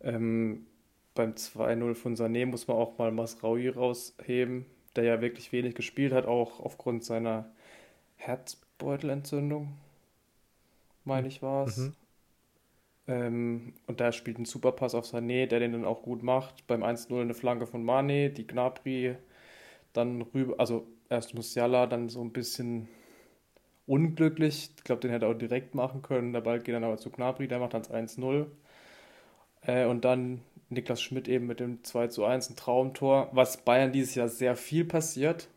[0.00, 0.66] Ähm,
[1.14, 6.12] beim 2-0 von Sané muss man auch mal Masraoui rausheben, der ja wirklich wenig gespielt
[6.12, 7.50] hat, auch aufgrund seiner
[8.16, 9.76] Herzbeutelentzündung,
[11.04, 11.76] meine ich war es.
[11.76, 11.92] Mhm.
[13.06, 16.66] Ähm, und da spielt ein Superpass auf Sané, der den dann auch gut macht.
[16.66, 19.16] Beim 1-0 eine Flanke von Mane, die Gnabry
[19.92, 22.88] dann rüber, also erst Musiala dann so ein bisschen
[23.86, 24.70] unglücklich.
[24.76, 26.32] Ich glaube, den hätte er auch direkt machen können.
[26.32, 28.46] Der Ball geht dann aber zu Gnabry, der macht dann 1-0.
[29.62, 30.40] Äh, und dann
[30.70, 34.84] Niklas Schmidt eben mit dem 2 1, ein Traumtor, was Bayern dieses Jahr sehr viel
[34.84, 35.48] passiert.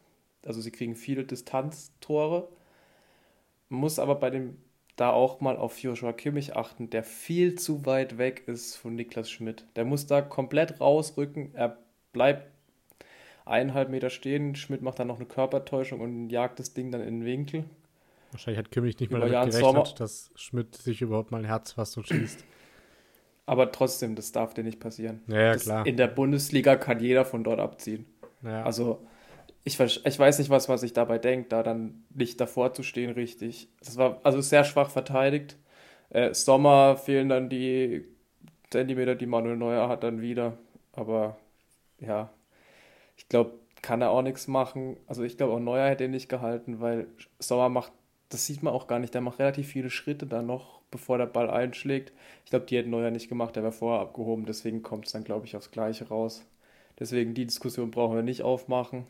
[0.45, 2.47] Also sie kriegen viele Distanztore.
[3.69, 4.57] Muss aber bei dem
[4.97, 9.29] da auch mal auf Joshua Kimmich achten, der viel zu weit weg ist von Niklas
[9.29, 9.65] Schmidt.
[9.75, 11.53] Der muss da komplett rausrücken.
[11.53, 11.77] Er
[12.11, 12.47] bleibt
[13.45, 14.55] eineinhalb Meter stehen.
[14.55, 17.65] Schmidt macht dann noch eine Körpertäuschung und jagt das Ding dann in den Winkel.
[18.31, 19.83] Wahrscheinlich hat Kimmich nicht mal damit gerechnet, Sommer.
[19.97, 22.43] dass Schmidt sich überhaupt mal ein Herz fasst und schießt.
[23.45, 25.21] Aber trotzdem, das darf dir nicht passieren.
[25.27, 25.85] Ja, ja klar.
[25.85, 28.05] In der Bundesliga kann jeder von dort abziehen.
[28.43, 28.63] Ja.
[28.63, 29.07] Also
[29.67, 33.11] ich, ich weiß nicht, was man sich dabei denkt, da dann nicht davor zu stehen,
[33.11, 33.69] richtig.
[33.79, 35.57] Das war also sehr schwach verteidigt.
[36.09, 38.05] Äh, Sommer fehlen dann die
[38.69, 40.57] Zentimeter, die Manuel Neuer hat, dann wieder.
[40.93, 41.37] Aber
[41.99, 42.31] ja,
[43.17, 44.97] ich glaube, kann er auch nichts machen.
[45.05, 47.07] Also ich glaube auch Neuer hätte ihn nicht gehalten, weil
[47.39, 47.91] Sommer macht,
[48.29, 51.25] das sieht man auch gar nicht, der macht relativ viele Schritte dann noch, bevor der
[51.25, 52.13] Ball einschlägt.
[52.45, 55.23] Ich glaube, die hätten Neuer nicht gemacht, der wäre vorher abgehoben, deswegen kommt es dann,
[55.25, 56.45] glaube ich, aufs Gleiche raus.
[56.99, 59.05] Deswegen die Diskussion brauchen wir nicht aufmachen.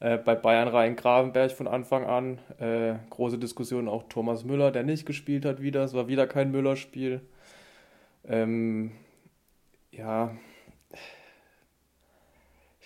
[0.00, 2.38] Äh, bei Bayern Rhein Gravenberg von Anfang an.
[2.58, 5.84] Äh, große Diskussion auch Thomas Müller, der nicht gespielt hat wieder.
[5.84, 7.20] Es war wieder kein Müller-Spiel.
[8.24, 8.92] Ähm,
[9.90, 10.36] ja,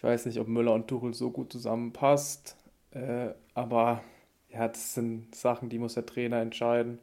[0.03, 2.57] Ich weiß nicht, ob Müller und Tuchel so gut zusammenpasst,
[2.91, 4.03] äh, aber
[4.49, 6.99] ja, das sind Sachen, die muss der Trainer entscheiden.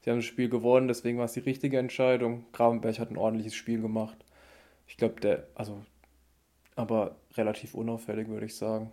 [0.00, 2.44] Sie haben das Spiel gewonnen, deswegen war es die richtige Entscheidung.
[2.52, 4.24] Gravenberg hat ein ordentliches Spiel gemacht.
[4.86, 5.84] Ich glaube, der, also,
[6.76, 8.92] aber relativ unauffällig, würde ich sagen.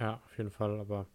[0.00, 1.06] Ja, auf jeden Fall, aber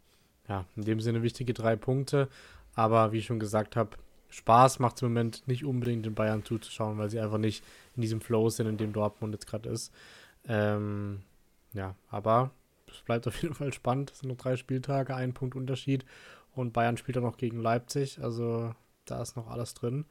[0.48, 2.30] ja, in dem Sinne wichtige drei Punkte.
[2.76, 3.98] Aber wie ich schon gesagt habe,
[4.30, 7.64] Spaß macht es im Moment nicht unbedingt den Bayern zuzuschauen, weil sie einfach nicht
[7.96, 9.94] in diesem Flow sind, in dem Dortmund jetzt gerade ist.
[10.48, 11.22] Ähm,
[11.74, 12.52] ja, aber
[12.88, 14.12] es bleibt auf jeden Fall spannend.
[14.12, 16.06] Es sind noch drei Spieltage, ein Punkt Unterschied.
[16.54, 18.22] Und Bayern spielt auch noch gegen Leipzig.
[18.22, 18.74] Also
[19.06, 20.06] da ist noch alles drin.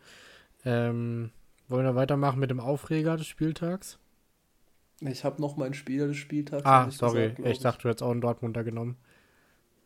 [0.64, 1.30] Ähm,
[1.68, 3.98] wollen wir weitermachen mit dem Aufreger des Spieltags?
[5.00, 6.64] Ich habe noch meinen Spieler des Spieltags.
[6.64, 7.30] Ah, sorry.
[7.30, 8.96] Gesagt, ich dachte, du hättest auch einen Dortmunder genommen.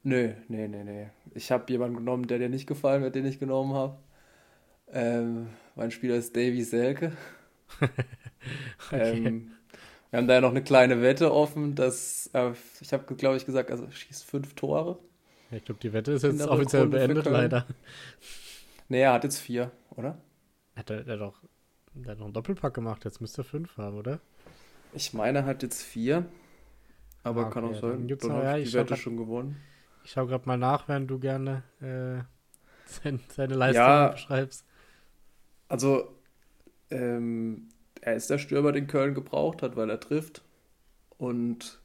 [0.03, 1.09] Nö, nee, nee, nee.
[1.35, 3.99] Ich habe jemanden genommen, der dir nicht gefallen hat, den ich genommen habe.
[4.93, 7.13] Ähm, mein Spieler ist Davy Selke.
[8.91, 9.27] okay.
[9.27, 9.51] ähm,
[10.11, 13.45] wir haben da ja noch eine kleine Wette offen, dass äh, ich habe, glaube ich,
[13.45, 14.99] gesagt, also schießt fünf Tore.
[15.51, 17.67] Ich glaube, die Wette ist jetzt offiziell beendet, leider.
[18.89, 20.19] Nee, er hat jetzt vier, oder?
[20.77, 21.43] Hat er, der doch
[22.05, 24.21] der hat noch einen Doppelpack gemacht, jetzt müsste er fünf haben, oder?
[24.93, 26.27] Ich meine, er hat jetzt vier.
[27.23, 29.57] Aber ah, okay, kann auch sein, dann, dann habe ich die grad, schon gewonnen.
[30.05, 32.23] Ich schaue gerade mal nach, während du gerne äh,
[32.87, 34.65] seine, seine Leistung ja, beschreibst.
[35.69, 36.09] Also,
[36.91, 37.69] ähm,
[38.01, 40.43] er ist der Stürmer, den Köln gebraucht hat, weil er trifft
[41.19, 41.81] und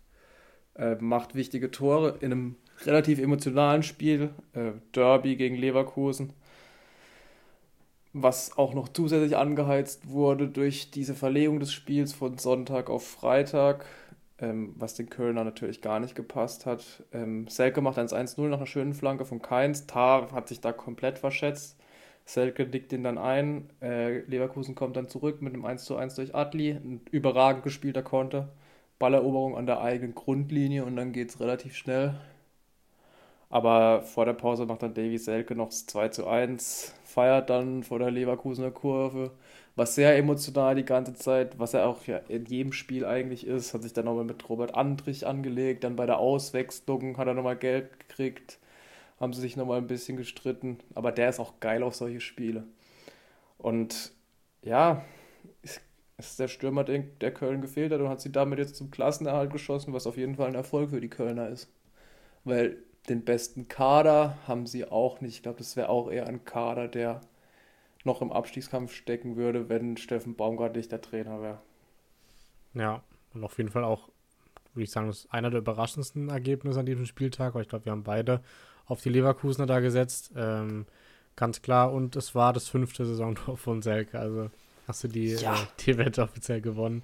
[0.75, 6.33] äh, macht wichtige Tore in einem relativ emotionalen Spiel, äh, Derby gegen Leverkusen,
[8.13, 13.85] was auch noch zusätzlich angeheizt wurde durch diese Verlegung des Spiels von Sonntag auf Freitag,
[14.39, 17.03] ähm, was den Kölner natürlich gar nicht gepasst hat.
[17.11, 21.19] Ähm, Selke macht 1-1-0 nach einer schönen Flanke von Keins, Tar hat sich da komplett
[21.19, 21.77] verschätzt
[22.25, 23.69] Selke nickt den dann ein.
[23.81, 26.71] Äh, Leverkusen kommt dann zurück mit einem 1 zu 1 durch Adli.
[26.71, 28.49] Ein überragend gespielter Konter.
[28.99, 32.15] Balleroberung an der eigenen Grundlinie und dann geht es relativ schnell.
[33.53, 37.83] Aber vor der Pause macht dann Davy Selke noch das 2 zu 1, feiert dann
[37.83, 39.31] vor der Leverkusener Kurve.
[39.75, 43.73] War sehr emotional die ganze Zeit, was er auch ja in jedem Spiel eigentlich ist.
[43.73, 45.83] Hat sich dann nochmal mit Robert Andrich angelegt.
[45.83, 48.59] Dann bei der Auswechslung hat er nochmal Geld gekriegt
[49.19, 50.79] haben sie sich nochmal ein bisschen gestritten.
[50.95, 52.65] Aber der ist auch geil auf solche Spiele.
[53.57, 54.11] Und
[54.63, 55.03] ja,
[56.17, 59.93] ist der Stürmer, der Köln gefehlt hat und hat sie damit jetzt zum Klassenerhalt geschossen,
[59.93, 61.69] was auf jeden Fall ein Erfolg für die Kölner ist.
[62.43, 62.77] Weil
[63.09, 65.35] den besten Kader haben sie auch nicht.
[65.35, 67.21] Ich glaube, das wäre auch eher ein Kader, der
[68.03, 71.61] noch im Abstiegskampf stecken würde, wenn Steffen Baumgart nicht der Trainer wäre.
[72.73, 74.09] Ja, und auf jeden Fall auch,
[74.73, 77.85] würde ich sagen, das ist einer der überraschendsten Ergebnisse an diesem Spieltag, weil ich glaube,
[77.85, 78.41] wir haben beide
[78.85, 80.31] auf die Leverkusener da gesetzt.
[80.35, 80.85] Ähm,
[81.35, 81.93] ganz klar.
[81.93, 84.19] Und es war das fünfte Saisontor von Selke.
[84.19, 84.49] Also
[84.87, 85.53] hast du die, ja.
[85.53, 87.03] äh, die Wette offiziell gewonnen.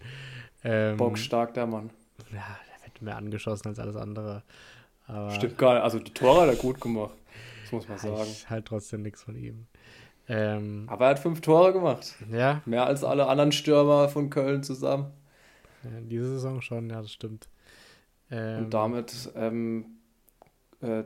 [0.64, 1.90] Ähm, Bockstark, der Mann.
[2.32, 4.44] Ja, der wird mehr angeschossen als alles andere.
[5.10, 5.84] Aber, Stimmt gar nicht.
[5.84, 7.15] Also die Tore hat er gut gemacht.
[7.63, 8.30] Das muss man sagen.
[8.32, 9.65] Ich halt trotzdem nichts von ihm.
[10.28, 12.15] Ähm, Aber er hat fünf Tore gemacht.
[12.32, 12.62] Ja.
[12.65, 15.12] Mehr als alle anderen Stürmer von Köln zusammen.
[15.84, 17.48] Ja, diese Saison schon, ja, das stimmt.
[18.30, 19.86] Ähm, Und damit ähm,
[20.82, 21.04] äh,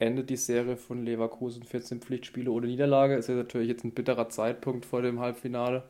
[0.00, 3.14] endet die Serie von Leverkusen 14 Pflichtspiele ohne Niederlage.
[3.14, 5.84] Ist ja natürlich jetzt ein bitterer Zeitpunkt vor dem Halbfinale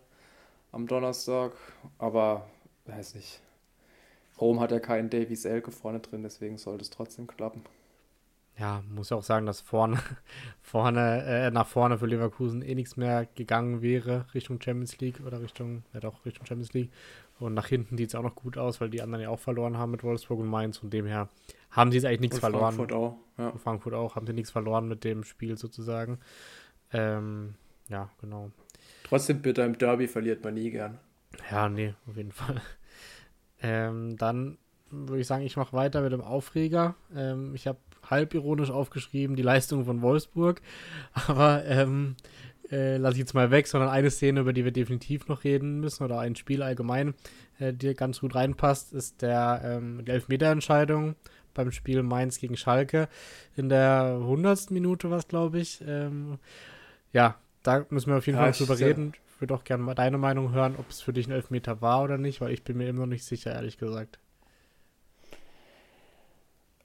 [0.73, 1.53] am Donnerstag,
[1.99, 2.47] aber
[2.85, 3.41] weiß nicht.
[4.41, 7.63] Rom hat ja keinen Davies Elke vorne drin, deswegen sollte es trotzdem klappen.
[8.59, 9.99] Ja, muss ja auch sagen, dass vorne,
[10.63, 15.41] vorne äh, nach vorne für Leverkusen eh nichts mehr gegangen wäre Richtung Champions League oder
[15.41, 16.91] Richtung, ja doch, Richtung Champions League.
[17.39, 19.79] Und nach hinten sieht es auch noch gut aus, weil die anderen ja auch verloren
[19.79, 20.79] haben mit Wolfsburg und Mainz.
[20.79, 21.29] Von dem her
[21.71, 22.75] haben sie jetzt eigentlich nichts und verloren.
[22.75, 23.17] Frankfurt auch.
[23.39, 23.49] Ja.
[23.51, 26.19] Und Frankfurt auch, haben sie nichts verloren mit dem Spiel sozusagen.
[26.93, 27.55] Ähm,
[27.89, 28.51] ja, genau.
[29.05, 30.99] Trotzdem bitter, im Derby verliert man nie gern.
[31.51, 32.61] Ja, nee, auf jeden Fall.
[33.63, 34.59] Ähm, dann
[34.91, 36.95] würde ich sagen, ich mache weiter mit dem Aufreger.
[37.15, 40.61] Ähm, ich habe halb ironisch aufgeschrieben, die Leistung von Wolfsburg.
[41.27, 42.17] Aber ähm,
[42.71, 45.81] äh, lasse ich jetzt mal weg, sondern eine Szene, über die wir definitiv noch reden
[45.81, 47.15] müssen, oder ein Spiel allgemein,
[47.59, 51.15] äh, die ganz gut reinpasst, ist der ähm, die Elfmeterentscheidung
[51.55, 53.09] beim Spiel Mainz gegen Schalke.
[53.57, 54.71] In der 100.
[54.71, 55.83] Minute was, glaube ich.
[55.87, 56.39] Ähm,
[57.13, 59.13] ja, da müssen wir auf jeden ja, Fall drüber reden.
[59.39, 62.03] Ich würde auch gerne mal deine Meinung hören, ob es für dich ein Elfmeter war
[62.03, 64.19] oder nicht, weil ich bin mir immer noch nicht sicher, ehrlich gesagt.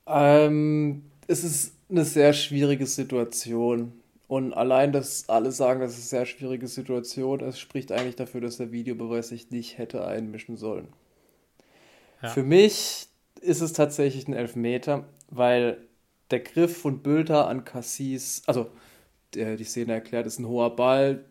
[0.05, 3.93] Ähm, es ist eine sehr schwierige Situation.
[4.27, 8.41] Und allein, dass alle sagen, dass es eine sehr schwierige Situation ist, spricht eigentlich dafür,
[8.41, 10.89] dass der Videobeweis sich nicht hätte einmischen sollen.
[12.21, 12.29] Ja.
[12.29, 13.07] Für mich
[13.41, 15.79] ist es tatsächlich ein Elfmeter, weil
[16.29, 18.69] der Griff von Bülter an Cassis, also
[19.33, 21.25] der, die Szene erklärt, ist ein hoher Ball.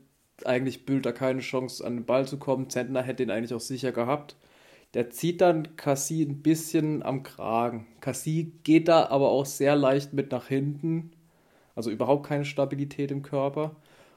[0.46, 2.70] Eigentlich Bülter keine Chance, an den Ball zu kommen.
[2.70, 4.36] Zentner hätte ihn eigentlich auch sicher gehabt.
[4.94, 7.86] der zieht dann Cassie ein bisschen am Kragen.
[8.00, 11.12] Cassie geht da aber auch sehr leicht mit nach hinten.
[11.74, 13.76] Also überhaupt keine Stabilität im Körper.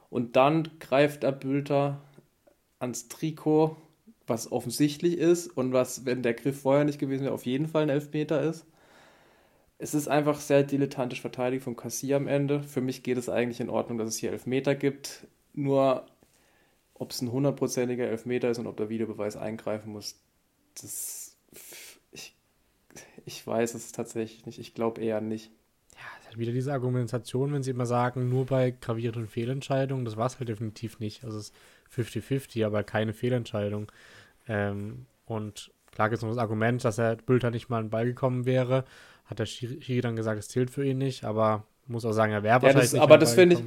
[0.10, 2.02] Und dann greift der Bülter
[2.80, 3.78] ans Trikot,
[4.28, 7.84] was offensichtlich ist und was, wenn der Griff vorher nicht gewesen wäre, auf jeden Fall
[7.84, 8.66] ein Elfmeter ist.
[9.78, 12.64] Es ist einfach sehr dilettantisch verteidigt von Cassie am Ende.
[12.64, 15.28] Für mich geht es eigentlich in Ordnung, dass es hier Elfmeter gibt.
[15.54, 16.06] Nur,
[16.96, 20.20] ob es ein hundertprozentiger Elfmeter ist und ob der Videobeweis eingreifen muss,
[20.82, 21.38] das,
[22.12, 22.36] ich,
[23.26, 24.60] ich weiß es tatsächlich nicht.
[24.60, 25.52] Ich glaube eher nicht.
[25.94, 30.18] Ja, es halt wieder diese Argumentation, wenn sie immer sagen, nur bei gravierenden Fehlentscheidungen, das
[30.18, 31.24] war es halt definitiv nicht.
[31.24, 31.56] Also es ist
[31.96, 33.92] 50-50, aber keine Fehlentscheidung.
[34.48, 37.90] Ähm, und klar gibt es noch das Argument, dass er Bülter nicht mal an den
[37.92, 38.86] Ball gekommen wäre.
[39.26, 42.44] Hat der Schiri dann gesagt, es zählt für ihn nicht, aber muss auch sagen, er
[42.44, 43.64] wäre ja, wahrscheinlich das, nicht Aber das finde ich,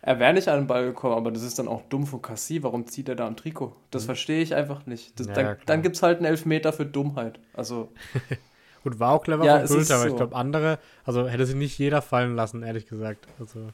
[0.00, 2.62] er wäre nicht an den Ball gekommen, aber das ist dann auch dumm von Cassie.
[2.62, 3.76] Warum zieht er da am Trikot?
[3.90, 4.06] Das mhm.
[4.06, 5.18] verstehe ich einfach nicht.
[5.18, 7.40] Das, ja, dann dann gibt es halt einen Elfmeter für Dummheit.
[7.54, 7.92] Also.
[8.84, 10.08] Gut, war auch clever ja, von Bülter, aber so.
[10.08, 13.26] ich glaube, andere, also hätte sich nicht jeder fallen lassen, ehrlich gesagt.
[13.40, 13.70] Also,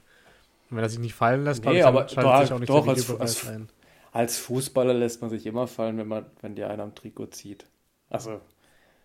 [0.70, 3.46] wenn er sich nicht fallen lässt, nee, aber schaltet sich auch nicht doch, als, als,
[3.46, 3.68] ein.
[4.12, 7.66] Als Fußballer lässt man sich immer fallen, wenn man, wenn dir einer am Trikot zieht.
[8.08, 8.40] Also.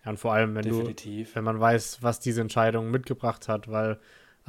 [0.06, 1.30] Ja, und vor allem, wenn definitiv.
[1.30, 4.00] du, wenn man weiß, was diese Entscheidung mitgebracht hat, weil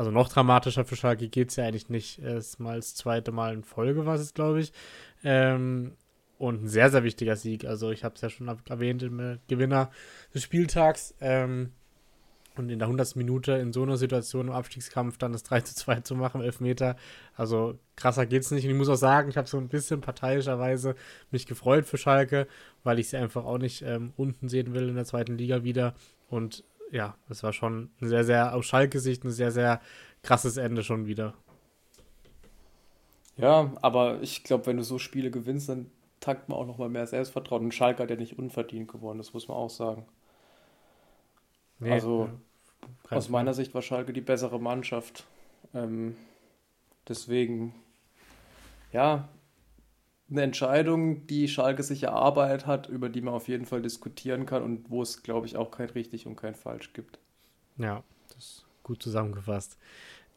[0.01, 2.21] also noch dramatischer für Schalke geht es ja eigentlich nicht.
[2.21, 4.73] Erstmal das zweite Mal in Folge war es, glaube ich.
[5.23, 5.93] Ähm,
[6.39, 7.67] und ein sehr, sehr wichtiger Sieg.
[7.67, 9.91] Also ich habe es ja schon erwähnt, im Gewinner
[10.33, 11.15] des Spieltags.
[11.21, 11.73] Ähm,
[12.57, 13.15] und in der 100.
[13.15, 16.61] Minute in so einer Situation im Abstiegskampf dann das 3 zu 2 zu machen, 11
[16.61, 16.97] Meter.
[17.37, 18.65] Also krasser geht's nicht.
[18.65, 20.95] Und ich muss auch sagen, ich habe so ein bisschen parteiischerweise
[21.31, 22.47] mich gefreut für Schalke,
[22.85, 25.93] weil ich sie einfach auch nicht ähm, unten sehen will in der zweiten Liga wieder.
[26.31, 29.81] Und ja, das war schon ein sehr, sehr, aus Schalke-Sicht ein sehr, sehr
[30.23, 31.35] krasses Ende schon wieder.
[33.37, 37.07] Ja, aber ich glaube, wenn du so Spiele gewinnst, dann takt man auch nochmal mehr
[37.07, 37.65] Selbstvertrauen.
[37.65, 40.07] Und Schalke hat ja nicht unverdient gewonnen, das muss man auch sagen.
[41.79, 42.29] Nee, also
[43.11, 45.25] ja, aus meiner Sicht war Schalke die bessere Mannschaft.
[45.73, 46.17] Ähm,
[47.09, 47.75] deswegen,
[48.93, 49.29] ja,
[50.31, 54.63] eine Entscheidung, die Schalke sich erarbeitet hat, über die man auf jeden Fall diskutieren kann
[54.63, 57.19] und wo es, glaube ich, auch kein richtig und kein falsch gibt.
[57.77, 59.77] Ja, das ist gut zusammengefasst.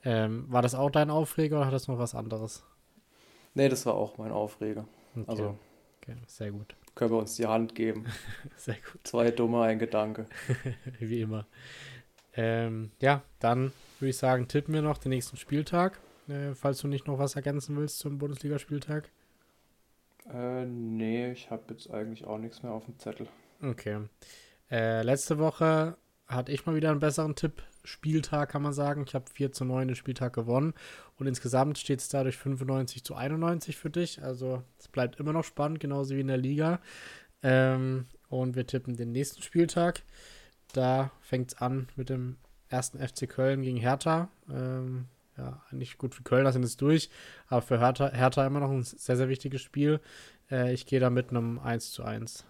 [0.03, 2.63] Ähm, war das auch dein Aufreger oder hat das noch was anderes?
[3.53, 4.87] Nee, das war auch mein Aufreger.
[5.15, 5.25] Okay.
[5.27, 5.57] Also,
[6.01, 6.75] okay, sehr gut.
[6.95, 8.05] Können wir uns die Hand geben.
[8.57, 9.01] sehr gut.
[9.03, 10.25] Zwei dumme, ein Gedanke.
[10.99, 11.45] Wie immer.
[12.35, 15.99] Ähm, ja, dann würde ich sagen, tippen wir noch den nächsten Spieltag.
[16.27, 19.09] Äh, falls du nicht noch was ergänzen willst zum Bundesligaspieltag.
[20.31, 23.27] Äh, nee, ich habe jetzt eigentlich auch nichts mehr auf dem Zettel.
[23.61, 24.07] Okay.
[24.71, 27.63] Äh, letzte Woche hatte ich mal wieder einen besseren Tipp.
[27.83, 29.03] Spieltag kann man sagen.
[29.05, 30.73] Ich habe 4 zu 9 den Spieltag gewonnen.
[31.17, 34.23] Und insgesamt steht es dadurch 95 zu 91 für dich.
[34.23, 36.79] Also es bleibt immer noch spannend, genauso wie in der Liga.
[37.41, 40.03] Ähm, und wir tippen den nächsten Spieltag.
[40.71, 42.37] Da fängt es an mit dem
[42.69, 44.29] ersten FC Köln gegen Hertha.
[44.49, 45.05] Ähm,
[45.37, 47.09] ja, eigentlich gut für Köln, da sind es durch,
[47.47, 49.99] aber für Hertha, Hertha immer noch ein sehr, sehr wichtiges Spiel.
[50.51, 52.45] Äh, ich gehe da mit einem 1 zu 1.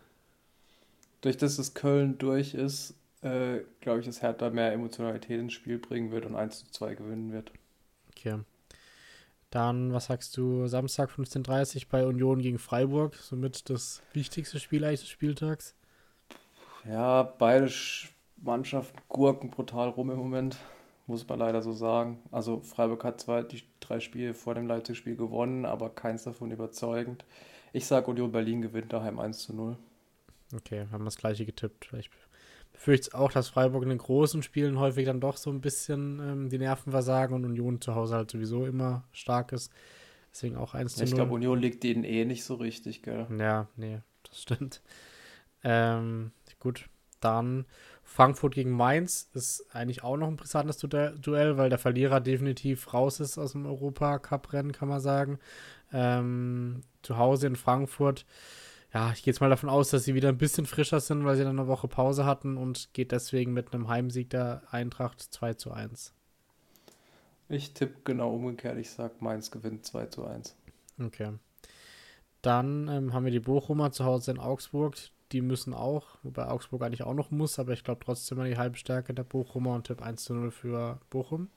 [1.21, 5.79] Durch das es Köln durch ist, äh, glaube ich, dass Hertha mehr Emotionalität ins Spiel
[5.79, 7.51] bringen wird und 1 zu 2 gewinnen wird.
[8.11, 8.39] Okay.
[9.49, 14.83] Dann, was sagst du, Samstag 15.30 Uhr bei Union gegen Freiburg, somit das wichtigste Spiel
[14.83, 15.75] eigentlich des Spieltags?
[16.85, 17.71] Ja, beide
[18.37, 20.57] Mannschaften gurken brutal rum im Moment
[21.07, 22.19] muss man leider so sagen.
[22.31, 27.25] Also Freiburg hat zwar die drei Spiele vor dem Leipzig-Spiel gewonnen, aber keins davon überzeugend.
[27.73, 29.77] Ich sage, Union Berlin gewinnt daheim 1 zu 0.
[30.55, 31.91] Okay, haben wir das gleiche getippt.
[31.97, 32.09] Ich
[32.71, 36.49] befürchte auch, dass Freiburg in den großen Spielen häufig dann doch so ein bisschen ähm,
[36.49, 39.71] die Nerven versagen und Union zu Hause halt sowieso immer stark ist.
[40.31, 41.07] Deswegen auch 1 zu 0.
[41.07, 43.27] Ich glaube, Union liegt denen eh nicht so richtig, gell?
[43.37, 44.81] Ja, nee, das stimmt.
[45.63, 46.89] Ähm, gut,
[47.19, 47.65] dann
[48.13, 53.19] Frankfurt gegen Mainz ist eigentlich auch noch ein brisantes Duell, weil der Verlierer definitiv raus
[53.19, 55.39] ist aus dem Europacup-Rennen, kann man sagen.
[55.91, 58.27] Ähm, zu Hause in Frankfurt.
[58.93, 61.37] Ja, ich gehe jetzt mal davon aus, dass sie wieder ein bisschen frischer sind, weil
[61.37, 65.55] sie dann eine Woche Pause hatten und geht deswegen mit einem Heimsieg der Eintracht 2
[65.55, 66.13] zu 1.
[67.49, 68.77] Ich tippe genau umgekehrt.
[68.77, 70.55] Ich sage, Mainz gewinnt 2 zu 1.
[71.03, 71.31] Okay.
[72.43, 74.97] Dann ähm, haben wir die Bochumer zu Hause in Augsburg
[75.33, 78.57] die müssen auch, wobei Augsburg eigentlich auch noch muss, aber ich glaube trotzdem mal die
[78.57, 81.49] Halbstärke der Bochumer und Tipp 1 zu 0 für Bochum.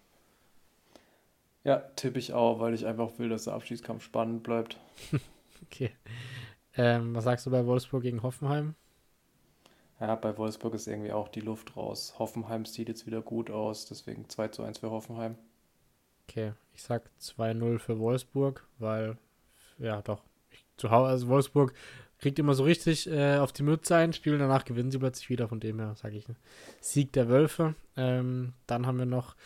[1.63, 4.79] Ja, tippe ich auch, weil ich einfach will, dass der Abschiedskampf spannend bleibt.
[5.63, 5.91] okay.
[6.77, 8.75] Ähm, was sagst du bei Wolfsburg gegen Hoffenheim?
[10.01, 12.15] Ja, bei Wolfsburg ist irgendwie auch die Luft raus.
[12.19, 15.37] Hoffenheim sieht jetzt wieder gut aus, deswegen 2 zu 1 für Hoffenheim.
[16.29, 19.17] Okay, ich sag 2-0 für Wolfsburg, weil,
[19.79, 21.73] ja doch, ich, zu Hause, also Wolfsburg
[22.19, 25.49] kriegt immer so richtig äh, auf die Mütze ein, spielen danach gewinnen sie plötzlich wieder,
[25.49, 26.27] von dem her sage ich?
[26.81, 27.75] Sieg der Wölfe.
[27.97, 29.37] Ähm, dann haben wir noch,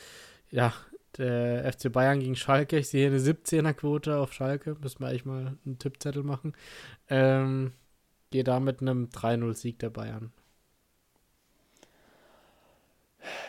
[0.50, 0.72] ja,
[1.18, 2.78] der FC Bayern gegen Schalke.
[2.78, 4.76] Ich sehe eine 17er-Quote auf Schalke.
[4.80, 6.54] Müssen wir eigentlich mal einen Tippzettel machen.
[7.08, 7.72] Ähm,
[8.30, 10.32] gehe da mit einem 3-0-Sieg der Bayern.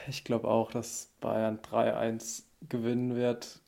[0.08, 3.62] Ich glaube auch, dass Bayern 3-1 gewinnen wird.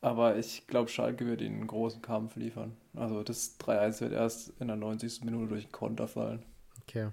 [0.00, 2.76] Aber ich glaube, Schalke wird ihnen einen großen Kampf liefern.
[2.94, 5.24] Also das 3-1 wird erst in der 90.
[5.24, 6.44] Minute durch den Konter fallen.
[6.82, 7.10] Okay.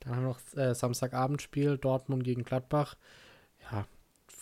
[0.00, 2.96] Dann haben wir noch äh, Samstagabendspiel, Dortmund gegen Gladbach.
[3.72, 3.86] Ja,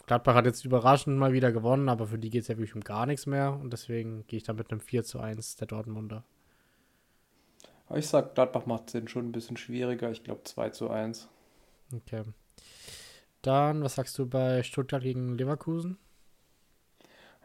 [0.06, 2.82] Gladbach hat jetzt überraschend mal wieder gewonnen, aber für die geht es ja wirklich um
[2.82, 3.52] gar nichts mehr.
[3.52, 6.24] Und deswegen gehe ich da mit einem 4 zu 1 der Dortmunder.
[7.94, 10.10] Ich sag, Gladbach macht es schon ein bisschen schwieriger.
[10.10, 11.28] Ich glaube 2 zu 1.
[11.94, 12.24] Okay.
[13.42, 15.98] Dann, was sagst du bei Stuttgart gegen Leverkusen?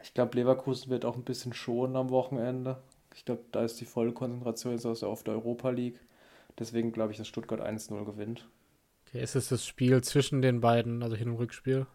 [0.01, 2.81] Ich glaube, Leverkusen wird auch ein bisschen schonen am Wochenende.
[3.15, 5.99] Ich glaube, da ist die volle Konzentration jetzt aus der, auf der Europa League.
[6.57, 8.47] Deswegen glaube ich, dass Stuttgart 1-0 gewinnt.
[9.07, 11.87] Okay, ist es das Spiel zwischen den beiden, also Hin- und Rückspiel?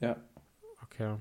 [0.00, 0.16] Ja.
[0.82, 1.18] Okay.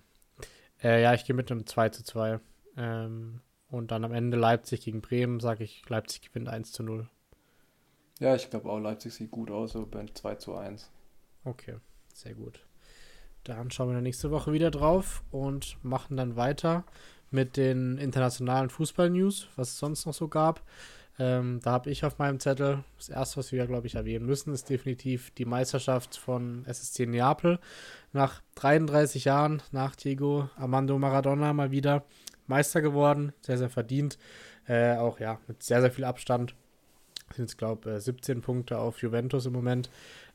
[0.82, 2.40] Äh, ja, ich gehe mit einem 2 zu 2.
[2.78, 7.10] Ähm, und dann am Ende Leipzig gegen Bremen, sage ich, Leipzig gewinnt 1 zu 0.
[8.20, 10.90] Ja, ich glaube auch, Leipzig sieht gut aus, bei 2 zu 1.
[11.44, 11.78] Okay,
[12.14, 12.67] sehr gut.
[13.48, 16.84] Dann schauen wir nächste Woche wieder drauf und machen dann weiter
[17.32, 20.62] mit den internationalen Fußball-News, was es sonst noch so gab.
[21.18, 24.54] Ähm, da habe ich auf meinem Zettel, das erste, was wir, glaube ich, erwähnen müssen,
[24.54, 27.60] ist definitiv die Meisterschaft von SSC Neapel.
[28.12, 32.04] Nach 33 Jahren, nach Diego Armando Maradona mal wieder
[32.48, 33.32] Meister geworden.
[33.42, 34.18] Sehr, sehr verdient.
[34.68, 36.54] Äh, auch ja, mit sehr, sehr viel Abstand.
[37.34, 39.90] Sind jetzt, glaube ich, 17 Punkte auf Juventus im Moment.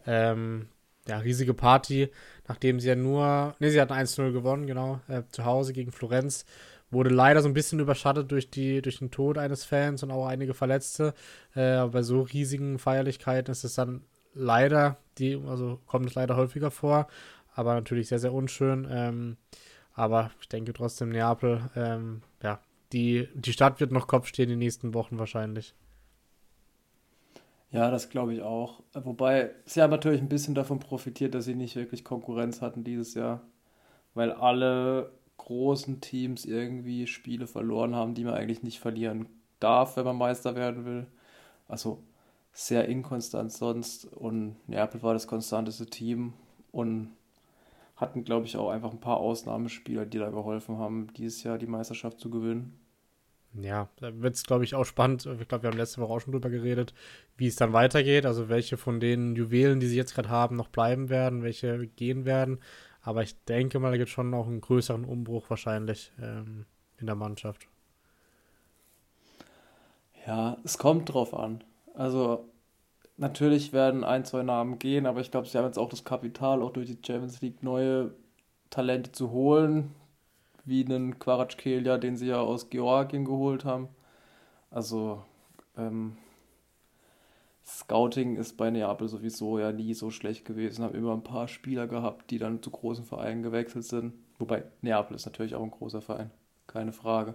[0.07, 0.69] Ähm,
[1.09, 2.11] ja, riesige Party,
[2.49, 6.45] nachdem sie ja nur, ne, sie hatten 1-0 gewonnen, genau, äh, zu Hause gegen Florenz.
[6.91, 10.27] Wurde leider so ein bisschen überschattet durch, die, durch den Tod eines Fans und auch
[10.27, 11.15] einige Verletzte.
[11.57, 14.03] Äh, aber bei so riesigen Feierlichkeiten ist es dann
[14.35, 17.09] leider, die, also kommt es leider häufiger vor,
[17.55, 18.87] aber natürlich sehr, sehr unschön.
[18.91, 19.37] Ähm,
[19.95, 22.61] aber ich denke trotzdem, Neapel, ähm, ja,
[22.93, 25.75] die, die Stadt wird noch Kopf stehen die nächsten Wochen wahrscheinlich.
[27.73, 28.83] Ja, das glaube ich auch.
[28.93, 33.15] Wobei sie haben natürlich ein bisschen davon profitiert, dass sie nicht wirklich Konkurrenz hatten dieses
[33.15, 33.41] Jahr,
[34.15, 39.27] weil alle großen Teams irgendwie Spiele verloren haben, die man eigentlich nicht verlieren
[39.59, 41.07] darf, wenn man Meister werden will.
[41.67, 42.03] Also
[42.53, 46.35] sehr inkonstant sonst und Neapel war das konstanteste Team
[46.73, 47.11] und
[47.97, 51.67] hatten, glaube ich, auch einfach ein paar Ausnahmespieler, die da geholfen haben, dieses Jahr die
[51.67, 52.79] Meisterschaft zu gewinnen.
[53.55, 55.27] Ja, da wird es, glaube ich, auch spannend.
[55.27, 56.95] Ich glaube, wir haben letzte Woche auch schon drüber geredet,
[57.37, 58.25] wie es dann weitergeht.
[58.25, 62.25] Also welche von den Juwelen, die sie jetzt gerade haben, noch bleiben werden, welche gehen
[62.25, 62.61] werden.
[63.03, 66.65] Aber ich denke mal, da gibt es schon noch einen größeren Umbruch wahrscheinlich ähm,
[66.99, 67.67] in der Mannschaft.
[70.27, 71.65] Ja, es kommt drauf an.
[71.95, 72.49] Also
[73.17, 76.63] natürlich werden ein, zwei Namen gehen, aber ich glaube, sie haben jetzt auch das Kapital,
[76.63, 78.15] auch durch die Champions League neue
[78.71, 79.95] Talente zu holen,
[80.65, 83.89] wie einen Quaratschkelia, den sie ja aus Georgien geholt haben.
[84.71, 85.23] Also
[85.77, 86.17] ähm,
[87.65, 91.87] Scouting ist bei Neapel sowieso ja nie so schlecht gewesen, haben immer ein paar Spieler
[91.87, 94.15] gehabt, die dann zu großen Vereinen gewechselt sind.
[94.39, 96.31] Wobei Neapel ist natürlich auch ein großer Verein,
[96.67, 97.35] keine Frage.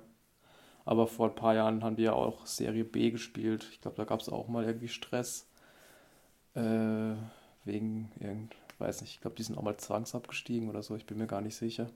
[0.86, 3.68] Aber vor ein paar Jahren haben die ja auch Serie B gespielt.
[3.72, 5.50] Ich glaube, da gab es auch mal irgendwie Stress.
[6.56, 7.16] Äh,
[7.66, 11.18] wegen irgend, weiß nicht, ich glaube, die sind auch mal zwangsabgestiegen oder so, ich bin
[11.18, 11.88] mir gar nicht sicher.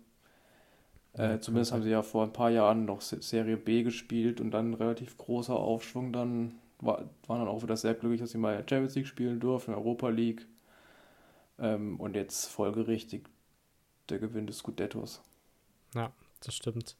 [1.13, 4.73] Äh, zumindest haben sie ja vor ein paar Jahren noch Serie B gespielt und dann
[4.73, 6.13] relativ großer Aufschwung.
[6.13, 9.73] Dann war, waren dann auch wieder sehr glücklich, dass sie mal Champions League spielen durften,
[9.73, 10.47] Europa League.
[11.59, 13.27] Ähm, und jetzt folgerichtig
[14.09, 15.21] der Gewinn des Scudettos.
[15.93, 16.11] Ja,
[16.43, 16.95] das stimmt.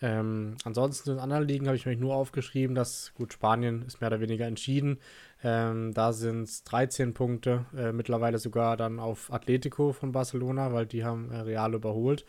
[0.00, 4.10] Ähm, ansonsten in anderen Ligen habe ich mir nur aufgeschrieben, dass, gut, Spanien ist mehr
[4.10, 4.98] oder weniger entschieden.
[5.42, 10.86] Ähm, da sind es 13 Punkte, äh, mittlerweile sogar dann auf Atletico von Barcelona, weil
[10.86, 12.24] die haben äh, Real überholt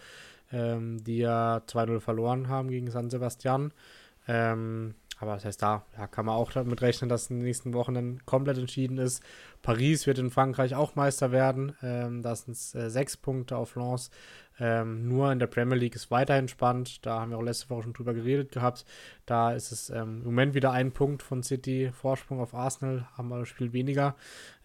[0.52, 3.74] ähm, die ja 2-0 verloren haben gegen San Sebastian.
[4.28, 7.74] Ähm, aber das heißt, da ja, kann man auch damit rechnen, dass in den nächsten
[7.74, 9.22] Wochen dann komplett entschieden ist.
[9.62, 11.76] Paris wird in Frankreich auch Meister werden.
[11.84, 14.12] Ähm, da sind äh, sechs Punkte auf Lens.
[14.60, 17.06] Ähm, nur in der Premier League ist weiterhin spannend.
[17.06, 18.86] Da haben wir auch letzte Woche schon drüber geredet gehabt.
[19.26, 23.30] Da ist es ähm, im Moment wieder ein Punkt von City Vorsprung auf Arsenal, haben
[23.30, 24.16] wir das Spiel weniger.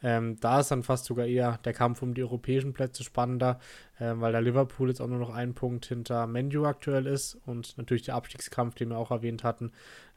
[0.02, 3.60] Ähm, da ist dann fast sogar eher der Kampf um die europäischen Plätze spannender,
[4.00, 7.78] ähm, weil der Liverpool jetzt auch nur noch ein Punkt hinter Menu aktuell ist und
[7.78, 9.70] natürlich der Abstiegskampf, den wir auch erwähnt hatten.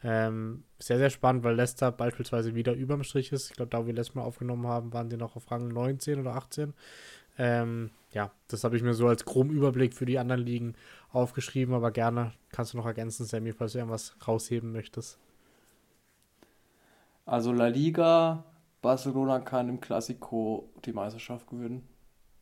[0.04, 3.50] Ähm, sehr, sehr spannend, weil Leicester beispielsweise wieder überm Strich ist.
[3.50, 6.20] Ich glaube, da wo wir letztes Mal aufgenommen haben, waren sie noch auf Rang 19
[6.20, 6.74] oder 18.
[7.40, 10.74] Ähm, ja, das habe ich mir so als groben Überblick für die anderen Ligen
[11.12, 15.20] aufgeschrieben, aber gerne kannst du noch ergänzen, Sammy, falls du irgendwas rausheben möchtest.
[17.28, 18.44] Also La Liga,
[18.82, 21.88] Barcelona kann im Classico die Meisterschaft gewinnen.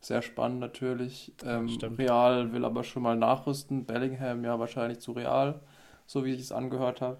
[0.00, 1.34] Sehr spannend natürlich.
[1.44, 1.68] Ähm,
[1.98, 3.84] Real will aber schon mal nachrüsten.
[3.84, 5.60] Bellingham ja wahrscheinlich zu Real,
[6.06, 7.18] so wie ich es angehört habe.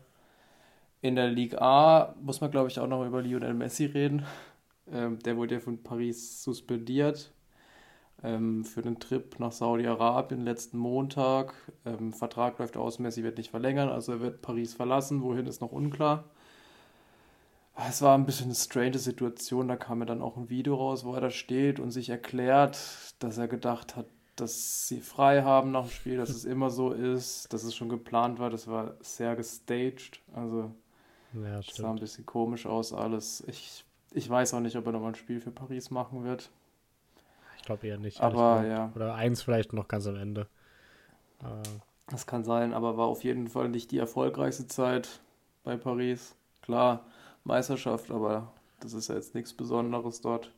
[1.02, 4.24] In der Ligue A muss man, glaube ich, auch noch über Lionel Messi reden.
[4.90, 7.35] Ähm, der wurde ja von Paris suspendiert
[8.26, 11.54] ähm, für den Trip nach Saudi-Arabien letzten Montag.
[11.84, 15.22] Ähm, Vertrag läuft aus, Messi wird nicht verlängern, also er wird Paris verlassen.
[15.22, 16.24] Wohin ist noch unklar.
[17.88, 19.68] Es war ein bisschen eine strange Situation.
[19.68, 22.78] Da kam mir dann auch ein Video raus, wo er da steht und sich erklärt,
[23.20, 26.92] dass er gedacht hat, dass sie frei haben nach dem Spiel, dass es immer so
[26.92, 28.50] ist, dass es schon geplant war.
[28.50, 30.20] Das war sehr gestaged.
[30.34, 30.72] Also,
[31.34, 33.44] ja, das sah ein bisschen komisch aus alles.
[33.46, 36.50] Ich, ich weiß auch nicht, ob er nochmal ein Spiel für Paris machen wird
[37.66, 38.20] glaube eher nicht.
[38.20, 38.90] Aber ja.
[38.94, 40.46] Oder eins vielleicht noch ganz am Ende.
[41.40, 41.62] Aber
[42.08, 45.20] das kann sein, aber war auf jeden Fall nicht die erfolgreichste Zeit
[45.64, 46.34] bei Paris.
[46.62, 47.04] Klar,
[47.44, 50.50] Meisterschaft, aber das ist ja jetzt nichts Besonderes dort.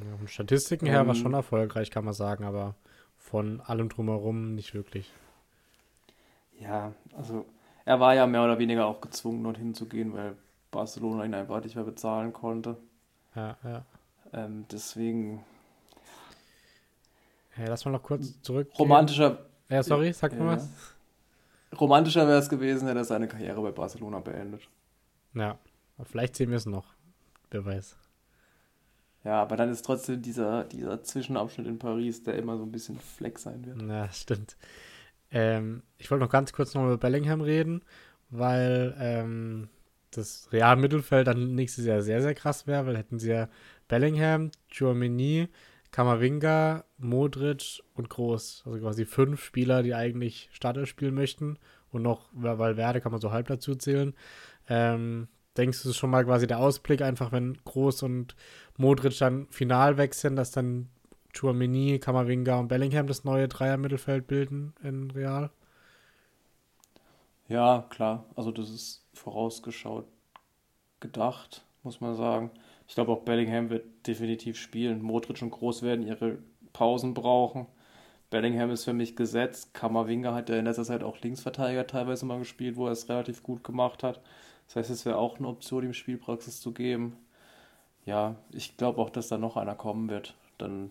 [0.00, 2.74] Ja, von Statistiken her ähm, war schon erfolgreich, kann man sagen, aber
[3.16, 5.12] von allem drumherum nicht wirklich.
[6.58, 7.46] Ja, also
[7.84, 10.36] er war ja mehr oder weniger auch gezwungen, dorthin zu gehen, weil
[10.70, 12.76] Barcelona ihn einfach nicht mehr bezahlen konnte.
[13.34, 13.84] Ja, ja.
[14.32, 15.44] Ähm, deswegen
[17.58, 18.70] ja, lass mal noch kurz zurück.
[18.78, 19.46] Romantischer.
[19.68, 20.56] Ja, sorry, sag mal ja.
[20.56, 20.68] was.
[21.78, 24.68] Romantischer wäre es gewesen, hätte er seine Karriere bei Barcelona beendet.
[25.34, 25.58] Ja,
[26.04, 26.94] vielleicht sehen wir es noch.
[27.50, 27.96] Wer weiß.
[29.24, 32.98] Ja, aber dann ist trotzdem dieser, dieser Zwischenabschnitt in Paris, der immer so ein bisschen
[32.98, 33.82] Fleck sein wird.
[33.82, 34.56] Ja, stimmt.
[35.32, 37.82] Ähm, ich wollte noch ganz kurz noch über Bellingham reden,
[38.30, 39.68] weil ähm,
[40.12, 43.48] das Real-Mittelfeld dann nächstes Jahr sehr, sehr krass wäre, weil hätten sie ja
[43.88, 45.48] Bellingham, Giormini,
[45.96, 48.64] Kamavinga, Modric und Groß.
[48.66, 51.58] Also quasi fünf Spieler, die eigentlich Starter spielen möchten.
[51.90, 54.14] Und noch Valverde kann man so halb dazu zählen.
[54.68, 55.26] Ähm,
[55.56, 58.36] denkst du, es ist schon mal quasi der Ausblick, einfach wenn Groß und
[58.76, 60.90] Modric dann final wechseln, dass dann
[61.34, 65.48] Chouameni, Kamavinga und Bellingham das neue Dreier-Mittelfeld bilden in Real?
[67.48, 68.26] Ja, klar.
[68.34, 70.04] Also das ist vorausgeschaut
[71.00, 72.50] gedacht, muss man sagen.
[72.88, 75.02] Ich glaube auch Bellingham wird definitiv spielen.
[75.02, 76.38] Modric und Groß werden ihre
[76.72, 77.66] Pausen brauchen.
[78.30, 79.74] Bellingham ist für mich gesetzt.
[79.74, 83.42] Kammerwinger hat ja in letzter Zeit auch Linksverteidiger teilweise mal gespielt, wo er es relativ
[83.42, 84.20] gut gemacht hat.
[84.66, 87.16] Das heißt, es wäre auch eine Option, ihm Spielpraxis zu geben.
[88.04, 90.36] Ja, ich glaube auch, dass da noch einer kommen wird.
[90.58, 90.90] Dann,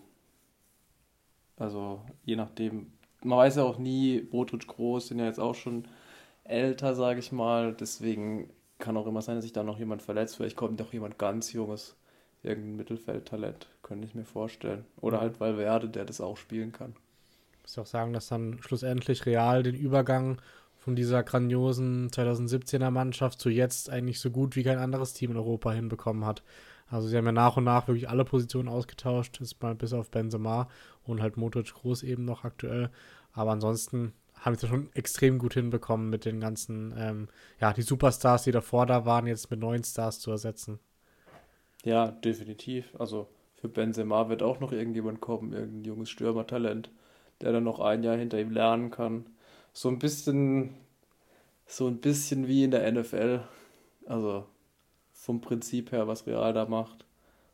[1.58, 2.92] also je nachdem,
[3.22, 5.84] man weiß ja auch nie, Modric Groß sind ja jetzt auch schon
[6.44, 7.74] älter, sage ich mal.
[7.74, 8.50] Deswegen
[8.86, 10.36] kann auch immer sein, dass sich da noch jemand verletzt.
[10.36, 11.96] Vielleicht kommt doch jemand ganz Junges,
[12.44, 14.84] irgendein Mittelfeldtalent, könnte ich mir vorstellen.
[15.00, 16.94] Oder halt Valverde, der das auch spielen kann.
[17.56, 20.40] Ich muss auch sagen, dass dann schlussendlich Real den Übergang
[20.78, 25.36] von dieser grandiosen 2017er Mannschaft zu jetzt eigentlich so gut wie kein anderes Team in
[25.36, 26.44] Europa hinbekommen hat.
[26.88, 30.12] Also sie haben ja nach und nach wirklich alle Positionen ausgetauscht, ist mal bis auf
[30.12, 30.68] Benzema
[31.02, 32.90] und halt Modric Groß eben noch aktuell.
[33.32, 37.28] Aber ansonsten haben es ja schon extrem gut hinbekommen mit den ganzen, ähm,
[37.60, 40.78] ja, die Superstars, die davor da waren, jetzt mit neuen Stars zu ersetzen.
[41.84, 42.94] Ja, definitiv.
[42.98, 46.90] Also für Benzema wird auch noch irgendjemand kommen, irgendein junges Stürmertalent,
[47.40, 49.26] der dann noch ein Jahr hinter ihm lernen kann.
[49.72, 50.74] So ein bisschen,
[51.66, 53.40] so ein bisschen wie in der NFL.
[54.06, 54.46] Also
[55.12, 57.04] vom Prinzip her, was Real da macht.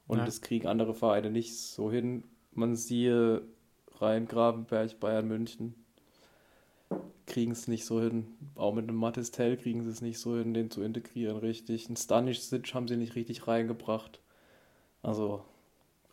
[0.07, 0.24] Und ja.
[0.24, 2.24] das kriegen andere Vereine nicht so hin.
[2.53, 3.43] Man siehe
[3.99, 5.82] Rhein Grabenberg, Bayern München
[7.26, 8.26] kriegen es nicht so hin.
[8.55, 11.88] Auch mit einem Mattes Tell kriegen sie es nicht so hin, den zu integrieren richtig.
[11.88, 14.20] Ein Stanisic haben sie nicht richtig reingebracht.
[15.03, 15.45] Also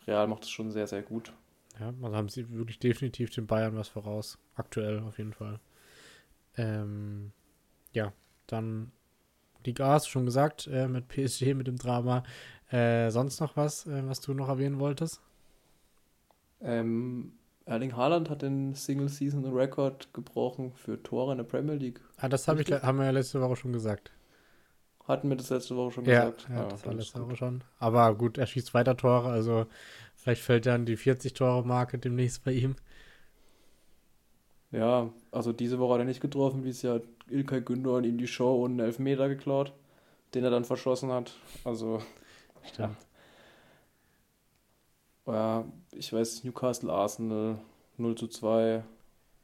[0.06, 1.32] Real macht es schon sehr, sehr gut.
[1.78, 4.38] Ja, also haben sie wirklich definitiv den Bayern was voraus.
[4.54, 5.60] Aktuell auf jeden Fall.
[6.56, 7.32] Ähm,
[7.92, 8.12] ja,
[8.46, 8.92] dann
[9.64, 12.22] Liga hast du schon gesagt, äh, mit PSG, mit dem Drama.
[12.70, 15.20] Äh, sonst noch was, äh, was du noch erwähnen wolltest?
[16.60, 17.32] Ähm,
[17.66, 22.00] Erling Haaland hat den Single-Season-Record gebrochen für Tore in der Premier League.
[22.16, 24.12] Ah, das hab ich, haben wir ja letzte Woche schon gesagt.
[25.06, 26.46] Hatten wir das letzte Woche schon ja, gesagt?
[26.48, 27.64] Ja, ja das war letzte Woche schon.
[27.78, 29.66] Aber gut, er schießt weiter Tore, also
[30.16, 32.76] vielleicht fällt dann die 40-Tore-Marke demnächst bei ihm.
[34.72, 38.28] Ja, also diese Woche hat er nicht getroffen, wie es ja Ilkay Gündogan ihm die
[38.28, 39.72] Show und einen Elfmeter geklaut,
[40.34, 41.34] den er dann verschossen hat.
[41.64, 42.00] Also,
[42.62, 42.78] Stimmt.
[42.90, 43.09] Ja
[45.32, 47.58] ja, ich weiß, Newcastle, Arsenal
[47.96, 48.82] 0 zu 2.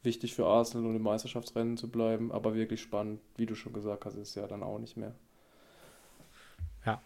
[0.02, 4.04] Wichtig für Arsenal, um im Meisterschaftsrennen zu bleiben, aber wirklich spannend, wie du schon gesagt
[4.04, 5.14] hast, ist ja dann auch nicht mehr.
[6.84, 7.02] Ja.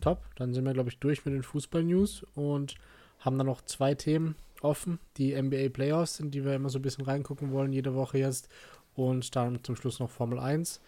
[0.00, 0.22] Top.
[0.36, 2.74] Dann sind wir, glaube ich, durch mit den Fußball-News und
[3.20, 4.98] haben dann noch zwei Themen offen.
[5.16, 8.48] Die NBA Playoffs sind, die wir immer so ein bisschen reingucken wollen, jede Woche jetzt.
[8.94, 10.80] Und dann zum Schluss noch Formel 1.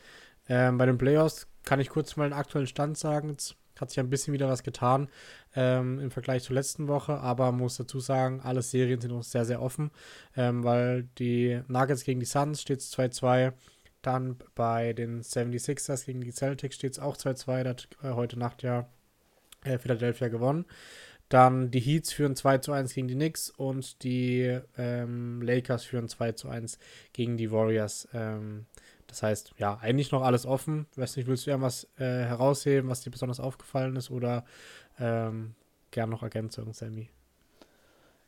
[0.48, 3.30] Ähm, bei den Playoffs kann ich kurz mal den aktuellen Stand sagen.
[3.30, 5.08] Jetzt hat sich ein bisschen wieder was getan
[5.54, 9.44] ähm, im Vergleich zur letzten Woche, aber muss dazu sagen, alle Serien sind uns sehr,
[9.44, 9.90] sehr offen,
[10.36, 13.52] ähm, weil die Nuggets gegen die Suns steht 2-2.
[14.02, 17.62] Dann bei den 76ers gegen die Celtics steht es auch 2-2.
[17.64, 18.88] Da hat äh, heute Nacht ja
[19.64, 20.64] äh, Philadelphia gewonnen.
[21.28, 26.08] Dann die Heats führen 2 zu 1 gegen die Knicks und die ähm, Lakers führen
[26.08, 26.78] 2 zu 1
[27.12, 28.08] gegen die Warriors.
[28.12, 28.66] Ähm,
[29.10, 30.86] das heißt, ja, eigentlich noch alles offen.
[30.96, 34.44] Weiß nicht, willst du irgendwas äh, herausheben, was dir besonders aufgefallen ist oder
[34.98, 35.54] ähm,
[35.90, 37.10] gern noch Ergänzungen, Sammy?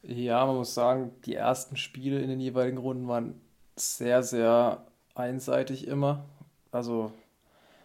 [0.03, 3.41] Ja, man muss sagen, die ersten Spiele in den jeweiligen Runden waren
[3.77, 6.25] sehr, sehr einseitig immer.
[6.73, 7.13] Also,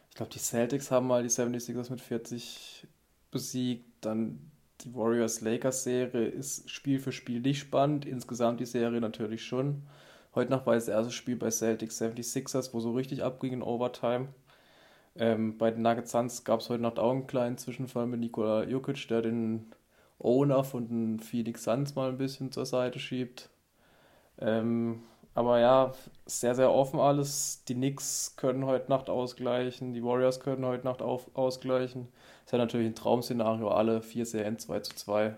[0.09, 2.87] ich glaube, die Celtics haben mal die 76ers mit 40
[3.29, 3.85] besiegt.
[4.01, 8.05] Dann die Warriors-Lakers-Serie ist Spiel für Spiel nicht spannend.
[8.05, 9.83] Insgesamt die Serie natürlich schon.
[10.37, 14.27] Heute Nacht war das erste Spiel bei Celtics 76ers, wo so richtig abging in Overtime.
[15.15, 18.63] Ähm, bei den Nuggets Suns gab es heute Nacht auch einen kleinen Zwischenfall mit Nikola
[18.65, 19.73] Jokic, der den
[20.19, 23.49] Owner von den Phoenix Suns mal ein bisschen zur Seite schiebt.
[24.37, 25.01] Ähm,
[25.33, 25.93] aber ja,
[26.27, 27.63] sehr, sehr offen alles.
[27.67, 32.09] Die Knicks können heute Nacht ausgleichen, die Warriors können heute Nacht auf, ausgleichen.
[32.45, 35.35] Ist ja natürlich ein Traum-Szenario, alle vier Serien 2 zu 2.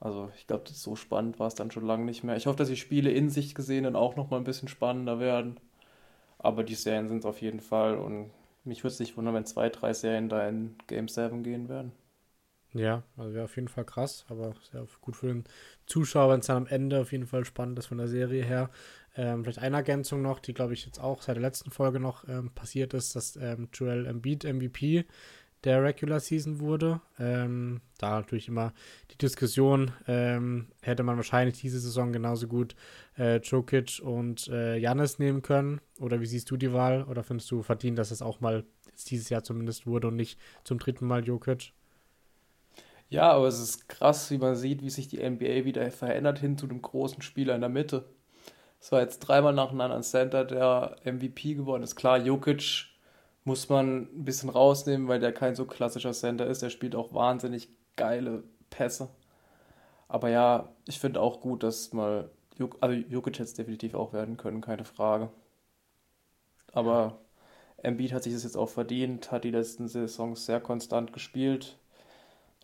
[0.00, 2.36] Also ich glaube, so spannend war es dann schon lange nicht mehr.
[2.36, 5.58] Ich hoffe, dass die Spiele in sich gesehen dann auch nochmal ein bisschen spannender werden.
[6.38, 8.30] Aber die Serien sind es auf jeden Fall und
[8.64, 11.92] mich würde es nicht wundern, wenn zwei, drei Serien da in Game 7 gehen werden.
[12.72, 15.44] Ja, also wäre auf jeden Fall krass, aber sehr gut für den
[15.86, 18.70] Zuschauer, wenn es dann am Ende auf jeden Fall spannend ist von der Serie her.
[19.16, 22.28] Ähm, vielleicht eine Ergänzung noch, die glaube ich jetzt auch seit der letzten Folge noch
[22.28, 25.06] ähm, passiert ist, dass ähm, Joel Embiid MVP
[25.66, 27.00] der Regular Season wurde.
[27.18, 28.72] Ähm, da natürlich immer
[29.10, 32.76] die Diskussion, ähm, hätte man wahrscheinlich diese Saison genauso gut
[33.18, 35.80] äh, Jokic und äh, Janis nehmen können.
[35.98, 37.02] Oder wie siehst du die Wahl?
[37.02, 38.64] Oder findest du verdient, dass es auch mal
[39.08, 41.72] dieses Jahr zumindest wurde und nicht zum dritten Mal Jokic?
[43.08, 46.56] Ja, aber es ist krass, wie man sieht, wie sich die NBA wieder verändert hin
[46.56, 48.04] zu dem großen Spieler in der Mitte.
[48.80, 51.96] Es war jetzt dreimal nacheinander ein Center, der MVP geworden ist.
[51.96, 52.86] Klar, Jokic
[53.46, 56.62] muss man ein bisschen rausnehmen, weil der kein so klassischer Center ist.
[56.62, 59.08] Der spielt auch wahnsinnig geile Pässe.
[60.08, 62.28] Aber ja, ich finde auch gut, dass mal,
[62.80, 65.30] also Jokic hätte es definitiv auch werden können, keine Frage.
[66.72, 67.20] Aber
[67.76, 71.78] Embiid hat sich das jetzt auch verdient, hat die letzten Saisons sehr konstant gespielt.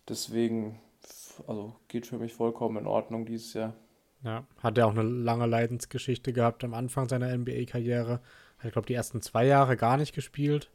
[0.09, 0.81] Deswegen,
[1.47, 3.73] also geht für mich vollkommen in Ordnung dieses Jahr.
[4.21, 8.19] Ja, hat er auch eine lange Leidensgeschichte gehabt am Anfang seiner NBA-Karriere.
[8.59, 10.69] Hat, glaube die ersten zwei Jahre gar nicht gespielt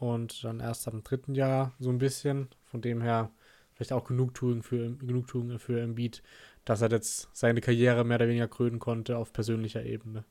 [0.00, 2.48] und dann erst am dritten Jahr so ein bisschen.
[2.64, 3.30] Von dem her
[3.74, 6.22] vielleicht auch Genugtuung für, Genugtuung für Embiid,
[6.64, 10.24] dass er jetzt seine Karriere mehr oder weniger krönen konnte auf persönlicher Ebene.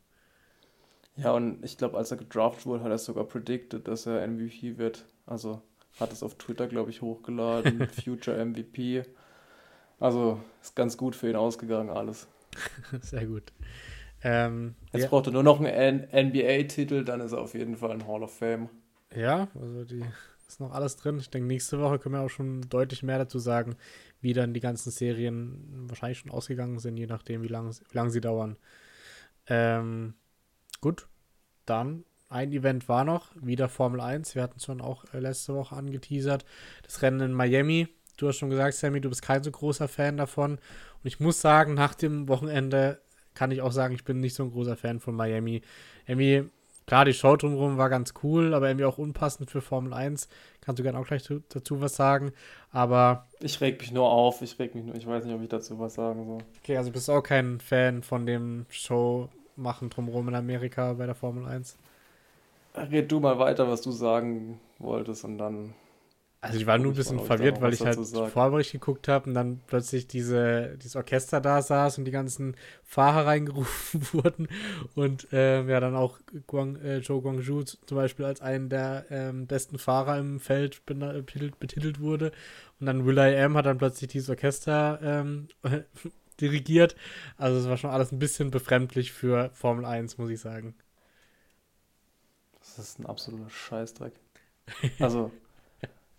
[1.15, 4.77] Ja, und ich glaube, als er gedraftet wurde, hat er sogar predicted, dass er MVP
[4.77, 5.05] wird.
[5.25, 5.61] Also
[5.99, 7.87] hat es auf Twitter, glaube ich, hochgeladen.
[8.03, 9.03] Future MVP.
[9.99, 12.27] Also ist ganz gut für ihn ausgegangen, alles.
[13.01, 13.51] Sehr gut.
[14.23, 15.09] Ähm, Jetzt ja.
[15.09, 18.33] braucht er nur noch einen NBA-Titel, dann ist er auf jeden Fall ein Hall of
[18.33, 18.69] Fame.
[19.15, 20.03] Ja, also die
[20.47, 21.19] ist noch alles drin.
[21.19, 23.75] Ich denke, nächste Woche können wir auch schon deutlich mehr dazu sagen,
[24.21, 28.09] wie dann die ganzen Serien wahrscheinlich schon ausgegangen sind, je nachdem, wie lange wie lang
[28.09, 28.57] sie dauern.
[29.47, 30.13] Ähm,
[30.81, 31.07] gut,
[31.65, 34.35] dann ein Event war noch, wieder Formel 1.
[34.35, 36.45] Wir hatten es schon auch äh, letzte Woche angeteasert.
[36.83, 37.87] Das Rennen in Miami.
[38.17, 40.53] Du hast schon gesagt, Sammy, du bist kein so großer Fan davon.
[40.53, 43.01] Und ich muss sagen, nach dem Wochenende
[43.33, 45.61] kann ich auch sagen, ich bin nicht so ein großer Fan von Miami.
[46.05, 46.49] Irgendwie,
[46.89, 50.27] klar, die Show drumherum war ganz cool, aber irgendwie auch unpassend für Formel 1.
[50.59, 52.33] Kannst du gerne auch gleich dazu was sagen.
[52.71, 53.27] Aber.
[53.41, 55.79] Ich reg mich nur auf, ich reg mich nur, ich weiß nicht, ob ich dazu
[55.79, 56.39] was sagen soll.
[56.63, 61.05] Okay, also bist du auch kein Fan von dem Show machen drumherum in Amerika bei
[61.05, 61.77] der Formel 1?
[62.75, 65.75] Red du mal weiter, was du sagen wolltest und dann.
[66.41, 67.99] Also ich war nur ein bisschen verwirrt, weil ich halt
[68.31, 73.25] Vorbericht geguckt habe und dann plötzlich diese, dieses Orchester da saß und die ganzen Fahrer
[73.27, 74.47] reingerufen wurden
[74.95, 76.17] und äh, ja dann auch
[76.47, 81.59] Guang, äh, Zhou Guangzhou zum Beispiel als einen der ähm, besten Fahrer im Feld betitelt,
[81.59, 82.31] betitelt wurde
[82.79, 85.49] und dann Will I Am hat dann plötzlich dieses Orchester ähm,
[86.39, 86.95] dirigiert.
[87.37, 90.73] Also es war schon alles ein bisschen befremdlich für Formel 1, muss ich sagen.
[92.59, 94.13] Das ist ein absoluter Scheißdreck.
[94.99, 95.31] Also,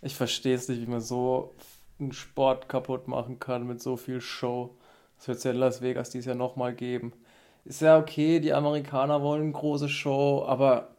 [0.03, 1.55] ich verstehe es nicht, wie man so
[1.99, 4.77] einen Sport kaputt machen kann mit so viel Show.
[5.17, 7.13] Das wird es ja in Las Vegas dieses Jahr nochmal geben.
[7.65, 10.97] Ist ja okay, die Amerikaner wollen eine große Show, aber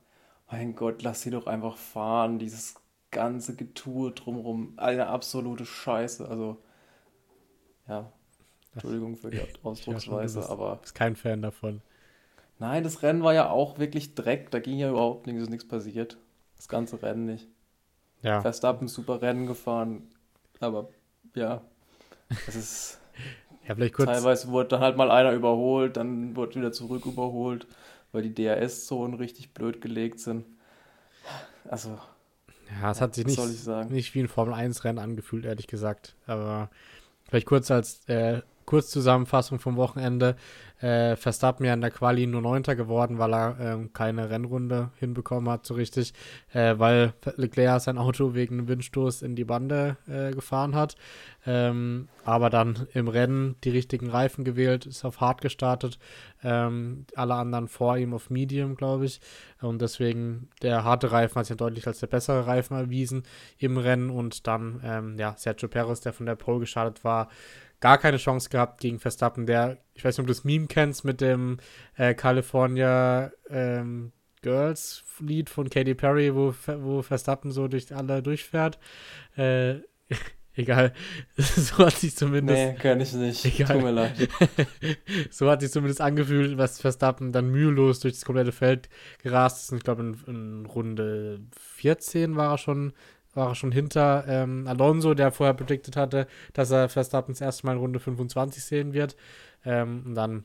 [0.52, 2.38] mein Gott, lass sie doch einfach fahren.
[2.38, 2.76] Dieses
[3.10, 6.28] ganze Getue drumherum, eine absolute Scheiße.
[6.28, 6.58] Also,
[7.88, 8.12] ja,
[8.74, 10.80] Entschuldigung für die Ausdrucksweise, aber.
[10.84, 11.82] Ist kein Fan davon.
[12.60, 14.52] Nein, das Rennen war ja auch wirklich Dreck.
[14.52, 16.18] Da ging ja überhaupt nichts, ist nichts passiert.
[16.58, 17.48] Das ganze Rennen nicht.
[18.22, 18.42] Ja.
[18.42, 20.10] Verstappen super Rennen gefahren,
[20.60, 20.90] aber
[21.36, 21.62] ja,
[22.48, 23.02] es ist.
[23.68, 24.10] ja, vielleicht kurz.
[24.10, 27.68] Teilweise wurde dann halt mal einer überholt, dann wurde wieder zurück überholt,
[28.12, 30.46] weil die DRS-Zonen richtig blöd gelegt sind.
[31.70, 31.98] Also.
[32.82, 33.40] Ja, es hat sich nicht,
[33.90, 36.16] nicht wie ein Formel-1-Rennen angefühlt, ehrlich gesagt.
[36.26, 36.70] Aber
[37.28, 38.42] vielleicht kurz als äh,
[38.72, 40.38] Kurzzusammenfassung vom Wochenende.
[40.80, 45.52] Äh, Verstappen ja in der Quali nur Neunter geworden, weil er äh, keine Rennrunde hinbekommen
[45.52, 46.14] hat, so richtig,
[46.54, 50.96] äh, weil Leclerc sein Auto wegen Windstoß in die Bande äh, gefahren hat.
[51.46, 56.00] Ähm, aber dann im Rennen die richtigen Reifen gewählt, ist auf Hard gestartet,
[56.42, 59.20] ähm, alle anderen vor ihm auf Medium, glaube ich.
[59.60, 63.24] Und deswegen der harte Reifen hat sich deutlich als der bessere Reifen erwiesen
[63.58, 67.28] im Rennen und dann, ähm, ja, Sergio Perez, der von der Pole gestartet war,
[67.82, 71.04] gar keine Chance gehabt gegen Verstappen, der, ich weiß nicht, ob du das Meme kennst
[71.04, 71.58] mit dem
[71.98, 78.80] äh, California ähm, Girls Lied von Katy Perry, wo, wo Verstappen so durch alle durchfährt.
[79.36, 79.80] Äh,
[80.56, 80.94] egal.
[81.38, 82.60] so hat sich zumindest.
[82.60, 83.46] Nee, kann ich nicht.
[83.46, 83.76] Egal.
[83.76, 84.30] Tut mir leid.
[85.32, 88.90] so hat sich zumindest angefühlt, was Verstappen dann mühelos durch das komplette Feld
[89.22, 89.72] gerast ist.
[89.72, 92.94] Und ich glaube, in, in Runde 14 war er schon
[93.34, 97.66] war er schon hinter ähm, Alonso, der vorher prediktet hatte, dass er Verstappen das erste
[97.66, 99.16] Mal in Runde 25 sehen wird.
[99.66, 100.44] Ähm, und dann,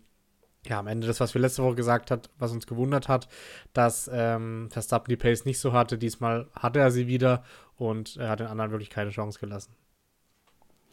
[0.67, 3.29] ja, am Ende das, was wir letzte Woche gesagt hat, was uns gewundert hat,
[3.73, 5.99] dass ähm, Verstappen die Pace nicht so hatte.
[5.99, 7.45] Diesmal hatte er sie wieder
[7.77, 9.75] und er hat den anderen wirklich keine Chance gelassen.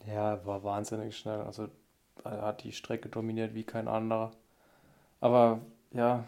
[0.07, 1.41] Ja, war wahnsinnig schnell.
[1.41, 1.69] Also
[2.23, 4.31] er hat die Strecke dominiert wie kein anderer.
[5.21, 6.25] Aber ja,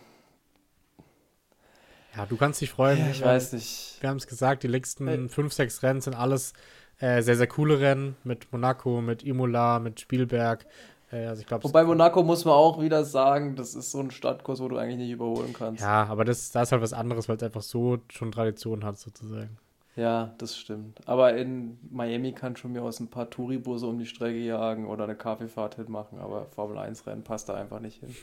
[2.15, 2.99] ja, du kannst dich freuen.
[2.99, 3.97] Ja, ich weiß nicht.
[3.99, 6.53] Wir haben es gesagt, die letzten äh, fünf, sechs Rennen sind alles
[6.99, 10.65] äh, sehr, sehr coole Rennen mit Monaco, mit Imola, mit Spielberg.
[11.11, 14.11] Äh, also ich glaub, Wobei Monaco muss man auch wieder sagen, das ist so ein
[14.11, 15.81] Stadtkurs, wo du eigentlich nicht überholen kannst.
[15.81, 18.97] Ja, aber das, das ist halt was anderes, weil es einfach so schon Tradition hat,
[18.97, 19.57] sozusagen.
[19.95, 20.99] Ja, das stimmt.
[21.07, 25.05] Aber in Miami kann schon mir aus ein paar Touribusse um die Strecke jagen oder
[25.05, 28.13] eine Kaffeefahrt hinmachen, aber Formel 1 Rennen passt da einfach nicht hin.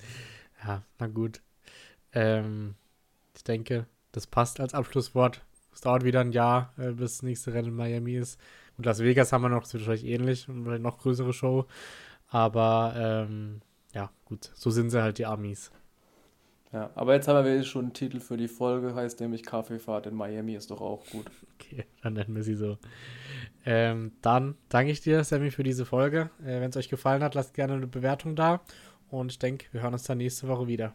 [0.66, 1.40] ja, na gut.
[2.12, 2.74] Ähm,
[3.48, 5.42] denke, das passt als Abschlusswort.
[5.72, 8.40] Es dauert wieder ein Jahr, äh, bis das nächste Rennen in Miami ist.
[8.76, 11.66] Und Las Vegas haben wir noch, das wird wahrscheinlich ähnlich und vielleicht noch größere Show.
[12.28, 13.60] Aber ähm,
[13.94, 15.70] ja, gut, so sind sie halt die Amis.
[16.72, 20.14] Ja, aber jetzt haben wir schon einen Titel für die Folge, heißt nämlich Kaffeefahrt in
[20.14, 21.30] Miami, ist doch auch gut.
[21.58, 22.76] Okay, dann nennen wir sie so.
[23.64, 26.30] Ähm, dann danke ich dir, Sammy, für diese Folge.
[26.40, 28.60] Äh, Wenn es euch gefallen hat, lasst gerne eine Bewertung da.
[29.08, 30.94] Und ich denke, wir hören uns dann nächste Woche wieder.